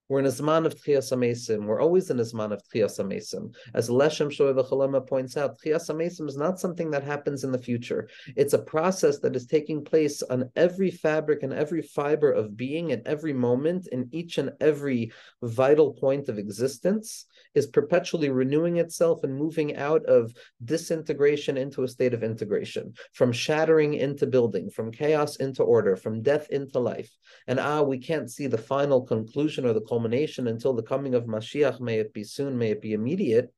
We're 0.08 0.18
in 0.18 0.26
a 0.26 0.30
Zman 0.30 0.66
of 0.66 0.74
Tchias 0.74 1.12
HaMesim. 1.12 1.64
We're 1.64 1.80
always 1.80 2.10
in 2.10 2.20
a 2.20 2.22
Zman 2.22 2.52
of 2.52 2.60
Tchias 2.62 3.00
HaMesim. 3.00 3.54
As 3.72 3.88
Leshem 3.88 4.28
Shvo 4.28 4.54
V'Achlama 4.54 5.06
points 5.06 5.38
out, 5.38 5.58
Tchias 5.58 5.88
HaMesim 5.88 6.28
is 6.28 6.36
not 6.36 6.60
something 6.60 6.90
that 6.90 7.02
happens 7.02 7.42
in 7.42 7.50
the 7.50 7.58
future. 7.58 8.08
It's 8.36 8.52
a 8.52 8.58
process 8.58 9.18
that 9.20 9.34
is 9.34 9.46
taking 9.46 9.82
place 9.82 10.22
on 10.22 10.50
every 10.56 10.90
fabric 10.90 11.42
and 11.42 11.54
every 11.54 11.80
fiber 11.80 12.30
of 12.30 12.54
being 12.54 12.92
at 12.92 13.06
every 13.06 13.32
moment 13.32 13.88
in 13.92 14.08
each 14.12 14.36
and 14.36 14.52
every 14.60 15.10
vital 15.42 15.94
point 15.94 16.28
of 16.28 16.36
existence 16.36 17.24
is 17.54 17.66
perpetually 17.66 18.30
renewing 18.30 18.76
itself 18.78 19.24
and 19.24 19.34
moving 19.34 19.76
out 19.76 20.04
of 20.06 20.32
disintegration 20.64 21.56
into 21.56 21.82
a 21.82 21.88
state 21.88 22.14
of 22.14 22.22
integration, 22.22 22.94
from 23.12 23.32
shattering 23.32 23.94
into 23.94 24.26
building, 24.26 24.70
from 24.70 24.90
chaos 24.90 25.36
into 25.36 25.62
order, 25.62 25.96
from 25.96 26.22
death 26.22 26.48
into 26.50 26.78
life. 26.78 27.10
And 27.46 27.60
ah, 27.60 27.82
we 27.82 27.98
can't 27.98 28.30
see 28.30 28.46
the 28.46 28.58
final 28.58 29.02
conclusion 29.02 29.64
or 29.64 29.72
the 29.72 29.80
culmination 29.80 30.48
until 30.48 30.74
the 30.74 30.82
coming 30.82 31.14
of 31.14 31.24
Mashiach, 31.24 31.80
may 31.80 31.98
it 31.98 32.12
be 32.12 32.24
soon, 32.24 32.58
may 32.58 32.70
it 32.70 32.80
be 32.80 32.92
immediate, 32.92 33.52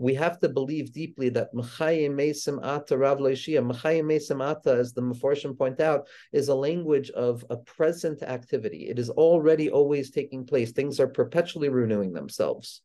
we 0.00 0.14
have 0.14 0.38
to 0.38 0.48
believe 0.48 0.94
deeply 0.94 1.28
that 1.28 1.52
Mechayim 1.54 2.12
Mesim 2.12 2.58
Ata 2.64 2.96
Rav 2.96 3.18
Loishia, 3.18 3.60
Ata, 3.60 4.70
as 4.72 4.94
the 4.94 5.02
Meforshim 5.02 5.58
point 5.58 5.78
out, 5.78 6.08
is 6.32 6.48
a 6.48 6.54
language 6.54 7.10
of 7.10 7.44
a 7.50 7.58
present 7.58 8.22
activity. 8.22 8.88
It 8.88 8.98
is 8.98 9.10
already 9.10 9.68
always 9.68 10.10
taking 10.10 10.46
place. 10.46 10.72
Things 10.72 11.00
are 11.00 11.06
perpetually 11.06 11.68
renewing 11.68 12.14
themselves. 12.14 12.80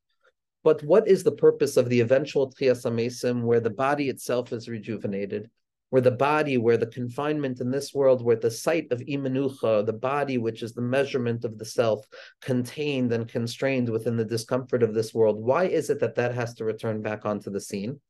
But 0.65 0.83
what 0.83 1.07
is 1.07 1.23
the 1.23 1.31
purpose 1.31 1.77
of 1.77 1.87
the 1.87 2.01
eventual 2.01 2.51
Tchias 2.51 2.83
Mesim, 2.91 3.43
where 3.43 3.61
the 3.61 3.69
body 3.69 4.09
itself 4.09 4.51
is 4.51 4.67
rejuvenated? 4.67 5.49
where 5.91 6.01
the 6.01 6.11
body, 6.11 6.57
where 6.57 6.75
the 6.75 6.87
confinement 6.87 7.61
in 7.61 7.71
this 7.71 7.93
world, 7.93 8.21
where 8.21 8.35
the 8.35 8.51
site 8.51 8.91
of 8.91 8.99
imanucha, 9.01 9.85
the 9.85 9.93
body, 9.93 10.37
which 10.37 10.61
is 10.61 10.73
the 10.73 10.81
measurement 10.81 11.45
of 11.45 11.57
the 11.57 11.63
self, 11.63 12.05
contained 12.41 13.13
and 13.13 13.29
constrained 13.29 13.87
within 13.87 14.17
the 14.17 14.25
discomfort 14.25 14.83
of 14.83 14.93
this 14.93 15.13
world, 15.13 15.41
why 15.41 15.65
is 15.65 15.89
it 15.89 15.99
that 16.01 16.15
that 16.15 16.33
has 16.33 16.53
to 16.55 16.65
return 16.65 17.01
back 17.01 17.25
onto 17.25 17.49
the 17.49 17.61
scene? 17.61 18.01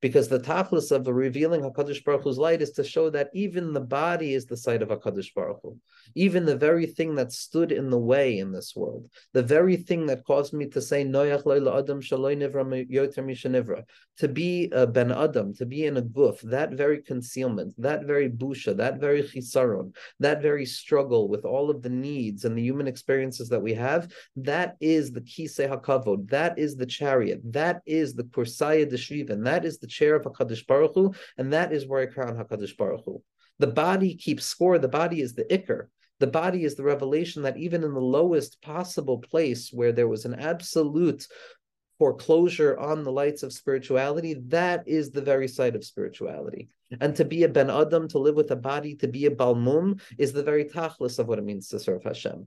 Because 0.00 0.28
the 0.28 0.40
tachlis 0.40 0.90
of 0.90 1.04
the 1.04 1.14
revealing 1.14 1.62
Hakadosh 1.62 2.04
Baruch 2.04 2.22
Hu's 2.22 2.38
light 2.38 2.62
is 2.62 2.72
to 2.72 2.84
show 2.84 3.10
that 3.10 3.30
even 3.34 3.72
the 3.72 3.80
body 3.80 4.34
is 4.34 4.46
the 4.46 4.56
site 4.56 4.82
of 4.82 4.88
Hakadosh 4.88 5.34
Baruch 5.34 5.60
Hu. 5.62 5.76
Even 6.14 6.44
the 6.44 6.56
very 6.56 6.86
thing 6.86 7.14
that 7.16 7.32
stood 7.32 7.72
in 7.72 7.90
the 7.90 7.98
way 7.98 8.38
in 8.38 8.52
this 8.52 8.74
world, 8.74 9.08
the 9.32 9.42
very 9.42 9.76
thing 9.76 10.06
that 10.06 10.24
caused 10.24 10.52
me 10.52 10.66
to 10.68 10.80
say 10.80 11.04
Noyach 11.04 11.40
Adam 11.78 12.00
Yoter 12.00 13.84
to 14.18 14.28
be 14.28 14.68
a 14.72 14.86
ben 14.86 15.12
Adam, 15.12 15.54
to 15.54 15.66
be 15.66 15.84
in 15.84 15.96
a 15.96 16.02
guf, 16.02 16.40
that 16.42 16.72
very 16.72 17.00
concealment, 17.02 17.72
that 17.78 18.04
very 18.04 18.28
busha, 18.28 18.76
that 18.76 18.98
very 18.98 19.22
chisaron, 19.22 19.94
that 20.18 20.42
very 20.42 20.66
struggle 20.66 21.28
with 21.28 21.44
all 21.44 21.70
of 21.70 21.82
the 21.82 21.88
needs 21.88 22.44
and 22.44 22.56
the 22.56 22.62
human 22.62 22.88
experiences 22.88 23.48
that 23.48 23.62
we 23.62 23.74
have, 23.74 24.10
that 24.36 24.76
is 24.80 25.12
the 25.12 25.20
kisei 25.20 25.68
hakavod, 25.68 26.28
that 26.28 26.58
is 26.58 26.76
the 26.76 26.86
chariot, 26.86 27.40
that 27.44 27.80
is 27.86 28.14
the 28.14 28.24
kursaya 28.24 28.90
deshriven, 28.90 29.44
that 29.44 29.64
is 29.64 29.77
the 29.80 29.86
chair 29.86 30.14
of 30.16 30.24
HaKadosh 30.24 30.66
Baruch 30.66 30.94
Hu, 30.94 31.14
and 31.36 31.52
that 31.52 31.72
is 31.72 31.86
where 31.86 32.02
I 32.02 32.06
crown 32.06 32.36
HaKadosh 32.36 32.76
Baruch 32.76 33.04
Hu. 33.04 33.22
The 33.58 33.66
body 33.66 34.14
keeps 34.14 34.44
score, 34.44 34.78
the 34.78 34.88
body 34.88 35.20
is 35.20 35.34
the 35.34 35.44
ikr. 35.44 35.88
The 36.20 36.26
body 36.26 36.64
is 36.64 36.74
the 36.74 36.82
revelation 36.82 37.42
that 37.42 37.58
even 37.58 37.84
in 37.84 37.94
the 37.94 38.00
lowest 38.00 38.60
possible 38.60 39.18
place 39.18 39.70
where 39.72 39.92
there 39.92 40.08
was 40.08 40.24
an 40.24 40.34
absolute 40.34 41.26
foreclosure 41.98 42.78
on 42.78 43.02
the 43.02 43.12
lights 43.12 43.42
of 43.42 43.52
spirituality, 43.52 44.34
that 44.48 44.86
is 44.86 45.10
the 45.10 45.22
very 45.22 45.48
site 45.48 45.76
of 45.76 45.84
spirituality. 45.84 46.68
And 47.00 47.14
to 47.16 47.24
be 47.24 47.44
a 47.44 47.48
Ben 47.48 47.70
Adam, 47.70 48.08
to 48.08 48.18
live 48.18 48.34
with 48.34 48.50
a 48.50 48.56
body, 48.56 48.94
to 48.96 49.08
be 49.08 49.26
a 49.26 49.30
Balmum, 49.30 50.00
is 50.16 50.32
the 50.32 50.42
very 50.42 50.64
tachlis 50.64 51.18
of 51.18 51.28
what 51.28 51.38
it 51.38 51.44
means 51.44 51.68
to 51.68 51.78
serve 51.78 52.02
Hashem. 52.02 52.46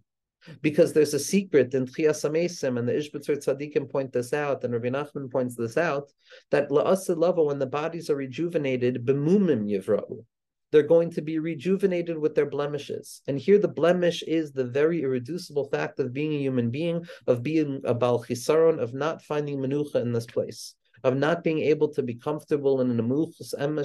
Because 0.62 0.94
there's 0.94 1.14
a 1.14 1.20
secret 1.20 1.74
in 1.74 1.86
Tchias 1.86 2.30
HaMesim, 2.30 2.80
and 2.80 2.88
the 2.88 2.94
Ishbitzer 2.94 3.38
Tzadikim 3.38 3.90
point 3.90 4.12
this 4.12 4.34
out, 4.34 4.64
and 4.64 4.74
Rabbi 4.74 4.90
Nachman 4.90 5.32
points 5.32 5.56
this 5.56 5.78
out, 5.78 6.12
that 6.50 6.70
La'asid 6.70 7.18
Lava, 7.18 7.44
when 7.44 7.60
the 7.60 7.66
bodies 7.66 8.10
are 8.10 8.16
rejuvenated, 8.16 9.06
Bemumim 9.06 9.66
Yivra'u, 9.70 10.26
they're 10.72 10.84
going 10.84 11.12
to 11.12 11.22
be 11.22 11.38
rejuvenated 11.38 12.18
with 12.18 12.34
their 12.34 12.46
blemishes. 12.46 13.22
And 13.28 13.38
here 13.38 13.60
the 13.60 13.68
blemish 13.68 14.24
is 14.24 14.52
the 14.52 14.66
very 14.66 15.02
irreducible 15.04 15.66
fact 15.66 16.00
of 16.00 16.14
being 16.14 16.34
a 16.34 16.40
human 16.40 16.72
being, 16.72 17.06
of 17.28 17.44
being 17.44 17.82
a 17.84 17.94
Bal 17.94 18.24
Chisaron, 18.24 18.80
of 18.80 18.94
not 18.94 19.22
finding 19.22 19.60
Menucha 19.60 19.96
in 19.96 20.14
this 20.14 20.26
place 20.26 20.76
of 21.04 21.18
not 21.18 21.44
being 21.44 21.60
able 21.60 21.88
to 21.90 22.04
be 22.04 22.14
comfortable 22.14 22.82
in 22.82 22.90
an 22.92 22.98
amuchus 23.00 23.54
emma 23.58 23.84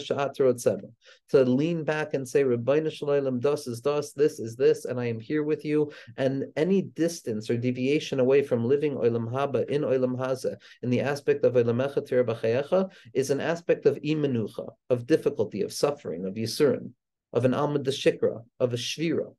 to 1.29 1.45
lean 1.45 1.85
back 1.85 2.15
and 2.15 2.29
say, 2.29 2.45
Rabbeinu 2.45 2.91
Shalom, 2.91 3.41
das 3.41 3.67
is 3.67 3.81
das, 3.81 4.13
this 4.13 4.39
is 4.39 4.57
this, 4.57 4.85
and 4.85 5.01
I 5.01 5.07
am 5.07 5.21
here 5.21 5.43
with 5.43 5.65
you. 5.65 5.93
And 6.17 6.45
any 6.57 6.83
distance 6.83 7.51
or 7.51 7.57
deviation 7.57 8.21
away 8.21 8.43
from 8.43 8.65
living 8.65 8.95
olam 8.95 9.31
haba 9.31 9.69
in 9.69 9.83
olam 9.83 10.17
haza 10.17 10.57
in 10.83 10.91
the 10.91 11.01
aspect 11.01 11.45
of 11.45 11.55
olam 11.55 12.91
is 13.15 13.31
an 13.31 13.41
aspect 13.41 13.87
of 13.87 13.97
imenucha, 13.97 14.69
of 14.91 15.07
difficulty, 15.07 15.63
of 15.63 15.73
suffering, 15.73 16.27
of 16.27 16.35
yisurin, 16.35 16.91
of 17.33 17.45
an 17.45 17.53
almad 17.53 17.87
shikra, 17.87 18.43
of 18.61 18.73
a 18.73 18.77
shvira. 18.77 19.35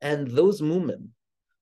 And 0.00 0.28
those 0.28 0.60
mumim, 0.60 1.08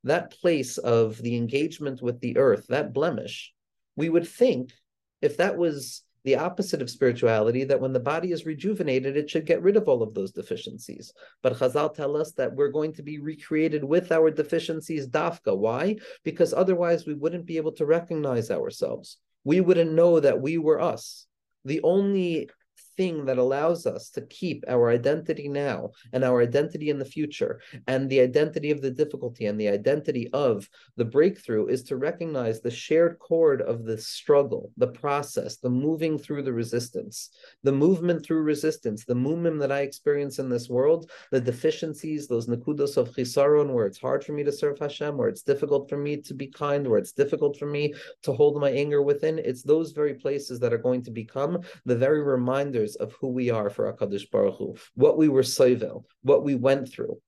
that 0.05 0.33
place 0.33 0.79
of 0.79 1.19
the 1.19 1.37
engagement 1.37 2.03
with 2.03 2.21
the 2.21 2.37
earth, 2.37 2.67
that 2.69 2.93
blemish, 2.93 3.53
we 3.97 4.09
would 4.09 4.27
think 4.27 4.73
if 5.23 5.37
that 5.39 5.57
was 5.57 6.03
the 6.25 6.37
opposite 6.37 6.83
of 6.83 6.91
spirituality, 6.91 7.65
that 7.65 7.81
when 7.81 7.93
the 7.93 8.01
body 8.01 8.31
is 8.31 8.47
rejuvenated, 8.47 9.17
it 9.17 9.29
should 9.29 9.47
get 9.47 9.63
rid 9.63 9.77
of 9.77 9.89
all 9.89 10.03
of 10.03 10.15
those 10.15 10.31
deficiencies. 10.31 11.13
But 11.43 11.57
Chazal 11.57 11.93
tell 11.95 12.17
us 12.17 12.33
that 12.33 12.55
we're 12.55 12.69
going 12.69 12.93
to 12.95 13.03
be 13.03 13.19
recreated 13.19 13.83
with 13.83 14.13
our 14.13 14.31
deficiencies 14.31 15.09
dafka. 15.09 15.57
Why? 15.57 15.97
Because 16.23 16.53
otherwise 16.53 17.07
we 17.07 17.15
wouldn't 17.15 17.47
be 17.47 17.57
able 17.57 17.73
to 17.73 17.87
recognize 17.87 18.51
ourselves. 18.51 19.19
We 19.45 19.61
wouldn't 19.61 19.93
know 19.93 20.21
that 20.21 20.41
we 20.41 20.59
were 20.59 20.81
us. 20.81 21.27
The 21.65 21.81
only 21.83 22.51
thing 22.97 23.25
that 23.27 23.39
allows 23.39 23.87
us 23.87 24.11
to 24.11 24.21
keep 24.23 24.65
our 24.69 24.91
identity 24.91 25.49
now 25.49 25.91
and 26.13 26.25
our 26.25 26.43
identity 26.43 26.91
in 26.91 26.99
the 26.99 27.05
future 27.05 27.61
and 27.87 28.09
the 28.09 28.21
identity 28.21 28.71
of 28.71 28.83
the 28.83 28.91
difficulty 28.91 29.47
and 29.47 29.61
the 29.61 29.69
identity 29.69 30.29
of 30.33 30.69
the 30.97 31.05
breakthrough 31.05 31.67
is 31.67 31.83
to 31.85 31.97
recognize 31.97 32.61
the 32.61 32.71
shared 32.71 33.19
chord 33.19 33.63
of 33.63 33.85
the 33.85 33.99
struggle, 33.99 34.71
the 34.77 34.87
process, 34.87 35.57
the 35.57 35.71
moving 35.71 36.19
through 36.19 36.43
the 36.43 36.53
resistance, 36.53 37.31
the 37.63 37.73
movement 37.73 38.25
through 38.25 38.43
resistance, 38.43 39.05
the 39.05 39.15
movement 39.15 39.59
that 39.61 39.73
I 39.73 39.81
experience 39.81 40.39
in 40.39 40.49
this 40.49 40.69
world, 40.69 41.11
the 41.31 41.41
deficiencies, 41.41 42.27
those 42.27 42.49
nakudos 42.49 42.97
of 42.97 43.11
chisaron, 43.11 43.73
where 43.73 43.87
it's 43.87 44.01
hard 44.01 44.25
for 44.25 44.33
me 44.33 44.45
to 44.45 44.53
serve 44.53 44.79
Hashem, 44.79 45.17
where 45.17 45.29
it's 45.29 45.43
difficult 45.43 45.89
for 45.89 45.97
me 45.97 46.17
to 46.19 46.35
be 46.35 46.47
kind, 46.47 46.87
where 46.87 46.99
it's 46.99 47.13
difficult 47.13 47.59
for 47.59 47.67
me 47.67 47.95
to 48.23 48.33
hold 48.33 48.61
my 48.61 48.71
anger 48.71 49.03
within. 49.03 49.39
It's 49.39 49.63
those 49.63 49.93
very 49.93 50.15
places 50.15 50.61
that 50.61 50.73
are 50.73 50.79
going 50.79 51.03
to 51.05 51.11
become 51.11 51.61
the 51.85 51.97
very 51.97 52.23
reminder 52.23 52.82
of 52.97 53.13
who 53.21 53.29
we 53.29 53.51
are 53.51 53.71
for 53.71 53.93
HaKadosh 53.93 54.31
Baruch 54.31 54.57
Hu, 54.59 54.77
what 54.95 55.17
we 55.17 55.29
were 55.29 55.43
soivel, 55.43 56.05
what 56.23 56.45
we 56.45 56.55
went 56.55 56.93
through. 56.93 57.21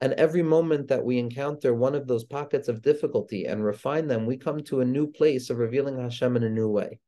And 0.00 0.14
every 0.14 0.42
moment 0.42 0.88
that 0.88 1.04
we 1.04 1.18
encounter 1.18 1.74
one 1.74 1.94
of 1.94 2.06
those 2.06 2.24
pockets 2.24 2.68
of 2.68 2.82
difficulty 2.82 3.44
and 3.44 3.64
refine 3.64 4.06
them, 4.06 4.24
we 4.24 4.36
come 4.36 4.60
to 4.64 4.80
a 4.80 4.84
new 4.84 5.06
place 5.06 5.50
of 5.50 5.58
revealing 5.58 5.98
Hashem 5.98 6.36
in 6.36 6.42
a 6.42 6.48
new 6.48 6.68
way. 6.68 7.00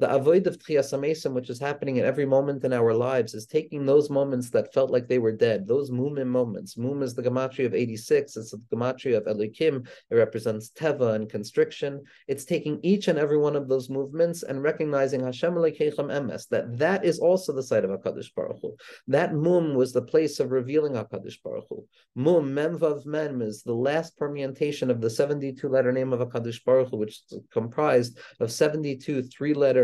The 0.00 0.12
avoid 0.12 0.48
of 0.48 0.58
Tchias 0.58 0.92
HaMesim, 0.92 1.34
which 1.34 1.50
is 1.50 1.60
happening 1.60 2.00
at 2.00 2.04
every 2.04 2.26
moment 2.26 2.64
in 2.64 2.72
our 2.72 2.92
lives, 2.92 3.32
is 3.32 3.46
taking 3.46 3.86
those 3.86 4.10
moments 4.10 4.50
that 4.50 4.74
felt 4.74 4.90
like 4.90 5.06
they 5.06 5.20
were 5.20 5.30
dead, 5.30 5.68
those 5.68 5.92
mumim 5.92 6.26
moments. 6.26 6.76
Mum 6.76 7.00
is 7.04 7.14
the 7.14 7.22
gematria 7.22 7.66
of 7.66 7.74
86, 7.74 8.36
it's 8.36 8.50
the 8.50 8.58
gematria 8.74 9.18
of 9.18 9.28
Elohim, 9.28 9.84
it 10.10 10.14
represents 10.16 10.72
teva 10.72 11.14
and 11.14 11.30
constriction. 11.30 12.02
It's 12.26 12.44
taking 12.44 12.80
each 12.82 13.06
and 13.06 13.20
every 13.20 13.38
one 13.38 13.54
of 13.54 13.68
those 13.68 13.88
movements 13.88 14.42
and 14.42 14.64
recognizing 14.64 15.20
Hashem 15.20 15.54
Elokeichem 15.54 16.10
Emes, 16.10 16.48
that 16.48 16.76
that 16.76 17.04
is 17.04 17.20
also 17.20 17.52
the 17.52 17.62
site 17.62 17.84
of 17.84 17.90
HaKadosh 17.90 18.34
Baruch 18.34 18.58
Hu. 18.62 18.74
That 19.06 19.32
mum 19.34 19.76
was 19.76 19.92
the 19.92 20.02
place 20.02 20.40
of 20.40 20.50
revealing 20.50 20.94
HaKadosh 20.94 21.40
Baruch 21.44 21.66
Hu. 21.70 21.86
Mum, 22.16 22.50
Memvav 22.50 23.06
Mem, 23.06 23.42
is 23.42 23.62
the 23.62 23.72
last 23.72 24.16
permutation 24.16 24.90
of 24.90 25.00
the 25.00 25.10
72 25.10 25.68
letter 25.68 25.92
name 25.92 26.12
of 26.12 26.18
HaKadosh 26.18 26.64
Baruch 26.64 26.90
Hu, 26.90 26.96
which 26.96 27.22
is 27.30 27.38
comprised 27.52 28.18
of 28.40 28.50
72 28.50 29.22
three 29.22 29.54
letter 29.54 29.83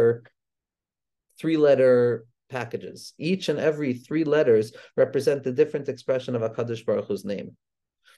three 1.38 1.57
letter 1.57 2.26
packages. 2.50 3.14
Each 3.19 3.49
and 3.49 3.59
every 3.59 3.95
three 3.95 4.25
letters 4.25 4.73
represent 4.97 5.47
a 5.47 5.52
different 5.52 5.88
expression 5.88 6.35
of 6.35 6.42
HaKadosh 6.42 6.85
Baruch 6.85 7.07
Hu's 7.07 7.25
name. 7.25 7.57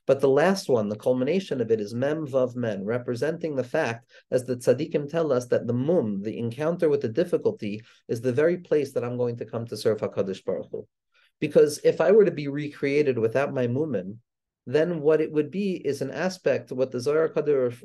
But 0.06 0.20
the 0.20 0.28
last 0.28 0.68
one, 0.68 0.88
the 0.88 0.96
culmination 0.96 1.60
of 1.60 1.70
it, 1.70 1.80
is 1.80 1.94
Mem 1.94 2.26
Vav 2.26 2.56
Mem, 2.56 2.84
representing 2.84 3.54
the 3.54 3.70
fact, 3.76 4.08
as 4.32 4.44
the 4.44 4.56
tzaddikim 4.56 5.08
tell 5.08 5.32
us, 5.32 5.46
that 5.46 5.66
the 5.68 5.72
mum, 5.72 6.22
the 6.22 6.38
encounter 6.38 6.88
with 6.88 7.02
the 7.02 7.08
difficulty, 7.08 7.82
is 8.08 8.20
the 8.20 8.32
very 8.32 8.58
place 8.58 8.92
that 8.92 9.04
I'm 9.04 9.16
going 9.16 9.36
to 9.36 9.44
come 9.44 9.66
to 9.66 9.76
serve 9.76 9.98
HaKadosh 9.98 10.44
Baruch 10.44 10.70
Hu. 10.72 10.88
Because 11.40 11.80
if 11.84 12.00
I 12.00 12.10
were 12.12 12.24
to 12.24 12.32
be 12.42 12.48
recreated 12.48 13.16
without 13.18 13.54
my 13.54 13.66
mumim, 13.68 14.16
then 14.66 15.00
what 15.00 15.20
it 15.20 15.32
would 15.32 15.50
be 15.50 15.74
is 15.74 16.02
an 16.02 16.10
aspect, 16.10 16.72
what 16.72 16.90
the 16.90 17.00
Zohar 17.00 17.28
Kadosh 17.28 17.82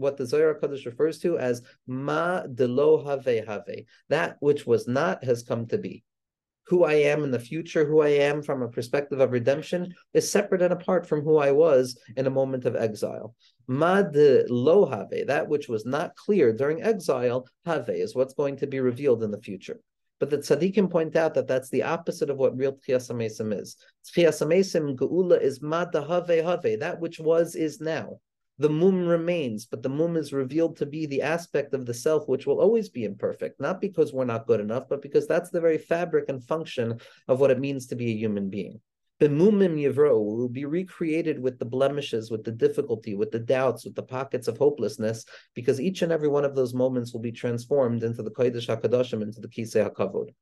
what 0.00 0.16
the 0.16 0.26
Zohar 0.26 0.54
Kadosh 0.54 0.86
refers 0.86 1.18
to 1.20 1.38
as 1.38 1.62
ma 1.86 2.42
de 2.42 2.66
lo 2.66 3.04
have 3.04 3.26
have. 3.26 3.68
That 4.08 4.36
which 4.40 4.66
was 4.66 4.88
not 4.88 5.22
has 5.24 5.42
come 5.42 5.66
to 5.66 5.78
be. 5.78 6.02
Who 6.68 6.84
I 6.84 6.94
am 6.94 7.24
in 7.24 7.30
the 7.30 7.38
future, 7.38 7.84
who 7.84 8.00
I 8.00 8.10
am 8.10 8.42
from 8.42 8.62
a 8.62 8.68
perspective 8.68 9.20
of 9.20 9.32
redemption, 9.32 9.92
is 10.14 10.30
separate 10.30 10.62
and 10.62 10.72
apart 10.72 11.06
from 11.06 11.22
who 11.22 11.36
I 11.36 11.50
was 11.50 11.98
in 12.16 12.26
a 12.26 12.30
moment 12.30 12.64
of 12.64 12.76
exile. 12.76 13.34
Ma 13.66 14.02
de 14.02 14.44
lo 14.48 14.86
have, 14.86 15.10
that 15.26 15.48
which 15.48 15.68
was 15.68 15.84
not 15.84 16.16
clear 16.16 16.52
during 16.52 16.82
exile, 16.82 17.46
have 17.66 17.88
is 17.88 18.14
what's 18.14 18.34
going 18.34 18.56
to 18.56 18.66
be 18.66 18.80
revealed 18.80 19.22
in 19.22 19.30
the 19.30 19.40
future. 19.40 19.80
But 20.20 20.28
the 20.28 20.38
tzaddikim 20.38 20.90
point 20.90 21.16
out 21.16 21.34
that 21.34 21.48
that's 21.48 21.70
the 21.70 21.82
opposite 21.82 22.30
of 22.30 22.36
what 22.36 22.56
real 22.56 22.74
tchias 22.74 23.10
is. 23.58 23.76
Tchias 24.06 24.96
geula 24.96 25.40
is 25.40 25.62
ma 25.62 25.86
de 25.86 26.02
have 26.02 26.28
have, 26.28 26.80
that 26.80 27.00
which 27.00 27.18
was 27.18 27.56
is 27.56 27.80
now 27.80 28.20
the 28.60 28.68
mum 28.68 29.06
remains, 29.06 29.64
but 29.64 29.82
the 29.82 29.88
mum 29.88 30.18
is 30.18 30.34
revealed 30.34 30.76
to 30.76 30.84
be 30.84 31.06
the 31.06 31.22
aspect 31.22 31.72
of 31.72 31.86
the 31.86 31.94
self 31.94 32.28
which 32.28 32.46
will 32.46 32.60
always 32.60 32.90
be 32.90 33.04
imperfect, 33.04 33.58
not 33.58 33.80
because 33.80 34.12
we're 34.12 34.26
not 34.26 34.46
good 34.46 34.60
enough, 34.60 34.84
but 34.86 35.00
because 35.00 35.26
that's 35.26 35.48
the 35.48 35.62
very 35.62 35.78
fabric 35.78 36.26
and 36.28 36.44
function 36.44 37.00
of 37.26 37.40
what 37.40 37.50
it 37.50 37.58
means 37.58 37.86
to 37.86 37.96
be 37.96 38.10
a 38.10 38.16
human 38.16 38.50
being. 38.50 38.78
Bemumim 39.18 39.80
Yivro 39.80 40.22
will 40.22 40.50
be 40.50 40.66
recreated 40.66 41.40
with 41.40 41.58
the 41.58 41.64
blemishes, 41.64 42.30
with 42.30 42.44
the 42.44 42.52
difficulty, 42.52 43.14
with 43.14 43.30
the 43.30 43.38
doubts, 43.38 43.86
with 43.86 43.94
the 43.94 44.02
pockets 44.02 44.46
of 44.46 44.58
hopelessness, 44.58 45.24
because 45.54 45.80
each 45.80 46.02
and 46.02 46.12
every 46.12 46.28
one 46.28 46.44
of 46.44 46.54
those 46.54 46.74
moments 46.74 47.14
will 47.14 47.20
be 47.20 47.32
transformed 47.32 48.02
into 48.02 48.22
the 48.22 48.30
Kodesh 48.30 48.68
HaKadoshim, 48.68 49.22
into 49.22 49.40
the 49.40 49.48
Kisei 49.48 49.90
HaKavod. 49.90 50.34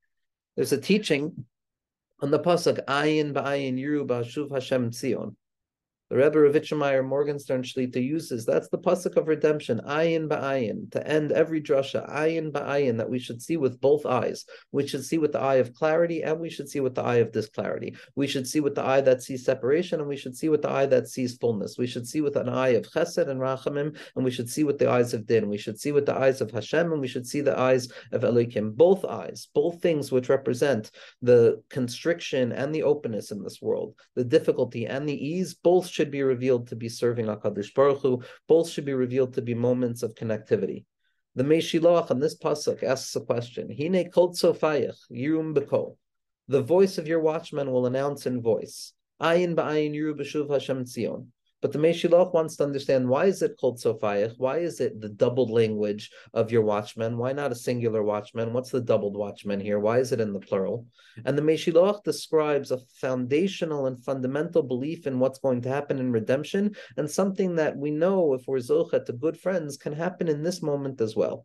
There's 0.56 0.72
a 0.72 0.80
teaching 0.80 1.44
on 2.18 2.32
the 2.32 2.40
pasuk 2.40 2.84
Ayin 2.86 3.32
Ba'ayin 3.32 3.78
Yiru 3.78 4.04
Ba'ashuv 4.04 4.50
Hashem 4.50 4.90
Tzion 4.90 5.36
the 6.10 6.16
Rebbe 6.16 6.38
Ravitchemeyer 6.38 7.06
Morgenstern 7.06 7.62
Shlita 7.62 8.02
uses. 8.02 8.46
That's 8.46 8.68
the 8.68 8.78
pasuk 8.78 9.16
of 9.16 9.28
redemption, 9.28 9.80
ayin 9.86 10.28
ba'ayin, 10.28 10.90
to 10.92 11.06
end 11.06 11.32
every 11.32 11.60
drasha, 11.60 12.08
ayin 12.10 12.50
ba'ayin, 12.50 12.96
that 12.96 13.10
we 13.10 13.18
should 13.18 13.42
see 13.42 13.58
with 13.58 13.78
both 13.80 14.06
eyes. 14.06 14.46
We 14.72 14.86
should 14.86 15.04
see 15.04 15.18
with 15.18 15.32
the 15.32 15.40
eye 15.40 15.56
of 15.56 15.74
clarity, 15.74 16.22
and 16.22 16.40
we 16.40 16.48
should 16.48 16.68
see 16.68 16.80
with 16.80 16.94
the 16.94 17.02
eye 17.02 17.16
of 17.16 17.32
disclarity. 17.32 17.94
We 18.14 18.26
should 18.26 18.46
see 18.46 18.60
with 18.60 18.74
the 18.74 18.84
eye 18.84 19.02
that 19.02 19.22
sees 19.22 19.44
separation, 19.44 20.00
and 20.00 20.08
we 20.08 20.16
should 20.16 20.36
see 20.36 20.48
with 20.48 20.62
the 20.62 20.70
eye 20.70 20.86
that 20.86 21.08
sees 21.08 21.36
fullness. 21.36 21.76
We 21.76 21.86
should 21.86 22.06
see 22.06 22.22
with 22.22 22.36
an 22.36 22.48
eye 22.48 22.70
of 22.70 22.84
chesed 22.84 23.28
and 23.28 23.40
rachamim, 23.40 23.96
and 24.16 24.24
we 24.24 24.30
should 24.30 24.48
see 24.48 24.64
with 24.64 24.78
the 24.78 24.90
eyes 24.90 25.12
of 25.12 25.26
din. 25.26 25.48
We 25.48 25.58
should 25.58 25.78
see 25.78 25.92
with 25.92 26.06
the 26.06 26.16
eyes 26.16 26.40
of 26.40 26.50
Hashem, 26.50 26.90
and 26.90 27.00
we 27.00 27.08
should 27.08 27.26
see 27.26 27.42
the 27.42 27.58
eyes 27.58 27.88
of 28.12 28.24
Elohim. 28.24 28.72
Both 28.72 29.04
eyes, 29.04 29.48
both 29.54 29.82
things 29.82 30.10
which 30.10 30.30
represent 30.30 30.90
the 31.20 31.62
constriction 31.68 32.52
and 32.52 32.74
the 32.74 32.84
openness 32.84 33.30
in 33.30 33.42
this 33.42 33.60
world, 33.60 33.94
the 34.14 34.24
difficulty 34.24 34.86
and 34.86 35.06
the 35.06 35.28
ease, 35.28 35.54
both 35.54 35.86
should 35.98 36.12
be 36.12 36.22
revealed 36.22 36.68
to 36.68 36.76
be 36.76 36.88
serving 36.88 37.26
HaKadosh 37.26 37.74
Baruch 37.74 38.02
Hu. 38.02 38.22
Both 38.46 38.70
should 38.70 38.84
be 38.84 38.94
revealed 38.94 39.34
to 39.34 39.42
be 39.42 39.52
moments 39.52 40.04
of 40.04 40.14
connectivity. 40.14 40.84
The 41.34 41.42
Meshiloach 41.42 42.12
on 42.12 42.20
this 42.20 42.38
pasuk 42.38 42.84
asks 42.84 43.16
a 43.16 43.20
question. 43.20 43.68
Hine 43.68 44.08
kol 44.08 44.32
tzofayach 44.32 45.00
yirum 45.10 45.56
beko. 45.56 45.96
The 46.46 46.62
voice 46.62 46.98
of 46.98 47.08
your 47.08 47.18
watchman 47.18 47.72
will 47.72 47.86
announce 47.86 48.26
in 48.26 48.40
voice. 48.40 48.92
Ayin 49.20 49.56
ba'ayin 49.56 49.92
yiru 49.92 50.14
b'shuv 50.16 50.48
Hashem 50.48 50.84
tzion. 50.84 51.26
But 51.60 51.72
the 51.72 51.78
Meshiloach 51.78 52.32
wants 52.32 52.56
to 52.56 52.64
understand 52.64 53.08
why 53.08 53.26
is 53.26 53.42
it 53.42 53.56
called 53.60 53.78
Sofayach? 53.80 54.34
Why 54.38 54.58
is 54.58 54.80
it 54.80 55.00
the 55.00 55.08
doubled 55.08 55.50
language 55.50 56.10
of 56.32 56.52
your 56.52 56.62
watchman? 56.62 57.18
Why 57.18 57.32
not 57.32 57.50
a 57.50 57.56
singular 57.56 58.04
watchman? 58.04 58.52
What's 58.52 58.70
the 58.70 58.80
doubled 58.80 59.16
watchman 59.16 59.58
here? 59.58 59.80
Why 59.80 59.98
is 59.98 60.12
it 60.12 60.20
in 60.20 60.32
the 60.32 60.38
plural? 60.38 60.86
And 61.24 61.36
the 61.36 61.42
Meshiloach 61.42 62.04
describes 62.04 62.70
a 62.70 62.78
foundational 63.00 63.86
and 63.86 64.02
fundamental 64.04 64.62
belief 64.62 65.06
in 65.08 65.18
what's 65.18 65.40
going 65.40 65.62
to 65.62 65.68
happen 65.68 65.98
in 65.98 66.12
redemption, 66.12 66.76
and 66.96 67.10
something 67.10 67.56
that 67.56 67.76
we 67.76 67.90
know 67.90 68.34
if 68.34 68.46
we're 68.46 68.58
Zochet 68.58 69.04
to 69.06 69.12
good 69.12 69.36
friends 69.36 69.76
can 69.76 69.92
happen 69.92 70.28
in 70.28 70.44
this 70.44 70.62
moment 70.62 71.00
as 71.00 71.16
well 71.16 71.44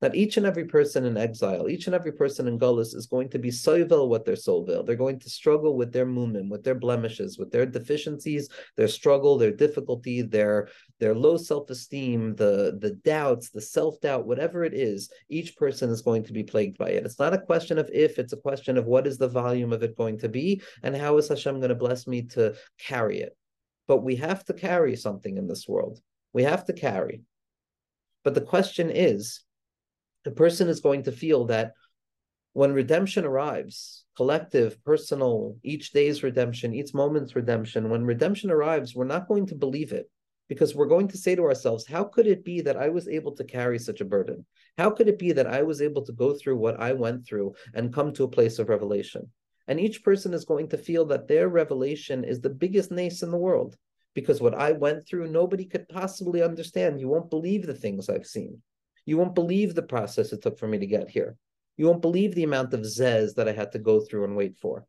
that 0.00 0.14
each 0.14 0.36
and 0.36 0.44
every 0.44 0.64
person 0.64 1.04
in 1.04 1.16
exile, 1.16 1.68
each 1.68 1.86
and 1.86 1.94
every 1.94 2.12
person 2.12 2.46
in 2.48 2.58
Gullus 2.58 2.94
is 2.94 3.06
going 3.06 3.28
to 3.30 3.38
be 3.38 3.50
soivel 3.50 4.08
what 4.08 4.24
their 4.24 4.34
soulville. 4.34 4.84
They're 4.84 4.96
going 4.96 5.20
to 5.20 5.30
struggle 5.30 5.76
with 5.76 5.92
their 5.92 6.04
mumim, 6.04 6.50
with 6.50 6.64
their 6.64 6.74
blemishes, 6.74 7.38
with 7.38 7.50
their 7.50 7.64
deficiencies, 7.64 8.48
their 8.76 8.88
struggle, 8.88 9.38
their 9.38 9.52
difficulty, 9.52 10.20
their 10.20 10.68
their 11.00 11.14
low 11.14 11.36
self-esteem, 11.36 12.34
the 12.34 12.76
the 12.80 12.92
doubts, 13.04 13.50
the 13.50 13.60
self-doubt, 13.60 14.26
whatever 14.26 14.64
it 14.64 14.74
is, 14.74 15.10
each 15.28 15.56
person 15.56 15.90
is 15.90 16.02
going 16.02 16.24
to 16.24 16.32
be 16.32 16.42
plagued 16.42 16.76
by 16.76 16.90
it. 16.90 17.06
It's 17.06 17.18
not 17.18 17.34
a 17.34 17.38
question 17.38 17.78
of 17.78 17.88
if, 17.92 18.18
it's 18.18 18.32
a 18.32 18.38
question 18.38 18.76
of 18.76 18.86
what 18.86 19.06
is 19.06 19.16
the 19.16 19.28
volume 19.28 19.72
of 19.72 19.82
it 19.82 19.96
going 19.96 20.18
to 20.18 20.28
be 20.28 20.60
and 20.82 20.96
how 20.96 21.16
is 21.18 21.28
Hashem 21.28 21.60
going 21.60 21.68
to 21.68 21.74
bless 21.74 22.06
me 22.06 22.22
to 22.22 22.54
carry 22.78 23.20
it. 23.20 23.36
But 23.86 24.02
we 24.02 24.16
have 24.16 24.44
to 24.46 24.54
carry 24.54 24.96
something 24.96 25.36
in 25.36 25.46
this 25.46 25.66
world. 25.68 26.00
We 26.32 26.42
have 26.42 26.64
to 26.66 26.72
carry. 26.72 27.22
But 28.24 28.34
the 28.34 28.40
question 28.40 28.90
is, 28.90 29.43
the 30.24 30.30
person 30.30 30.68
is 30.68 30.80
going 30.80 31.04
to 31.04 31.12
feel 31.12 31.46
that 31.46 31.72
when 32.52 32.72
redemption 32.72 33.24
arrives, 33.24 34.04
collective, 34.16 34.82
personal, 34.84 35.56
each 35.62 35.90
day's 35.90 36.22
redemption, 36.22 36.72
each 36.72 36.94
moment's 36.94 37.34
redemption, 37.34 37.90
when 37.90 38.04
redemption 38.04 38.50
arrives, 38.50 38.94
we're 38.94 39.04
not 39.04 39.28
going 39.28 39.46
to 39.46 39.54
believe 39.54 39.92
it 39.92 40.08
because 40.48 40.74
we're 40.74 40.86
going 40.86 41.08
to 41.08 41.18
say 41.18 41.34
to 41.34 41.42
ourselves, 41.42 41.86
how 41.86 42.04
could 42.04 42.26
it 42.26 42.44
be 42.44 42.60
that 42.60 42.76
I 42.76 42.88
was 42.88 43.08
able 43.08 43.32
to 43.36 43.44
carry 43.44 43.78
such 43.78 44.00
a 44.00 44.04
burden? 44.04 44.44
How 44.78 44.90
could 44.90 45.08
it 45.08 45.18
be 45.18 45.32
that 45.32 45.46
I 45.46 45.62
was 45.62 45.82
able 45.82 46.02
to 46.02 46.12
go 46.12 46.34
through 46.34 46.56
what 46.56 46.80
I 46.80 46.92
went 46.92 47.26
through 47.26 47.54
and 47.74 47.92
come 47.92 48.12
to 48.14 48.24
a 48.24 48.28
place 48.28 48.58
of 48.58 48.68
revelation? 48.68 49.30
And 49.66 49.80
each 49.80 50.04
person 50.04 50.34
is 50.34 50.44
going 50.44 50.68
to 50.68 50.78
feel 50.78 51.06
that 51.06 51.26
their 51.26 51.48
revelation 51.48 52.22
is 52.22 52.40
the 52.40 52.50
biggest 52.50 52.90
nace 52.90 53.22
in 53.22 53.30
the 53.30 53.38
world 53.38 53.76
because 54.14 54.40
what 54.40 54.54
I 54.54 54.72
went 54.72 55.06
through, 55.06 55.28
nobody 55.28 55.64
could 55.64 55.88
possibly 55.88 56.42
understand. 56.42 57.00
You 57.00 57.08
won't 57.08 57.30
believe 57.30 57.66
the 57.66 57.74
things 57.74 58.08
I've 58.08 58.26
seen. 58.26 58.62
You 59.06 59.16
won't 59.18 59.34
believe 59.34 59.74
the 59.74 59.82
process 59.82 60.32
it 60.32 60.42
took 60.42 60.58
for 60.58 60.66
me 60.66 60.78
to 60.78 60.86
get 60.86 61.08
here. 61.08 61.36
You 61.76 61.86
won't 61.86 62.02
believe 62.02 62.34
the 62.34 62.44
amount 62.44 62.72
of 62.72 62.80
zez 62.80 63.34
that 63.34 63.48
I 63.48 63.52
had 63.52 63.72
to 63.72 63.78
go 63.78 64.00
through 64.00 64.24
and 64.24 64.36
wait 64.36 64.56
for. 64.56 64.86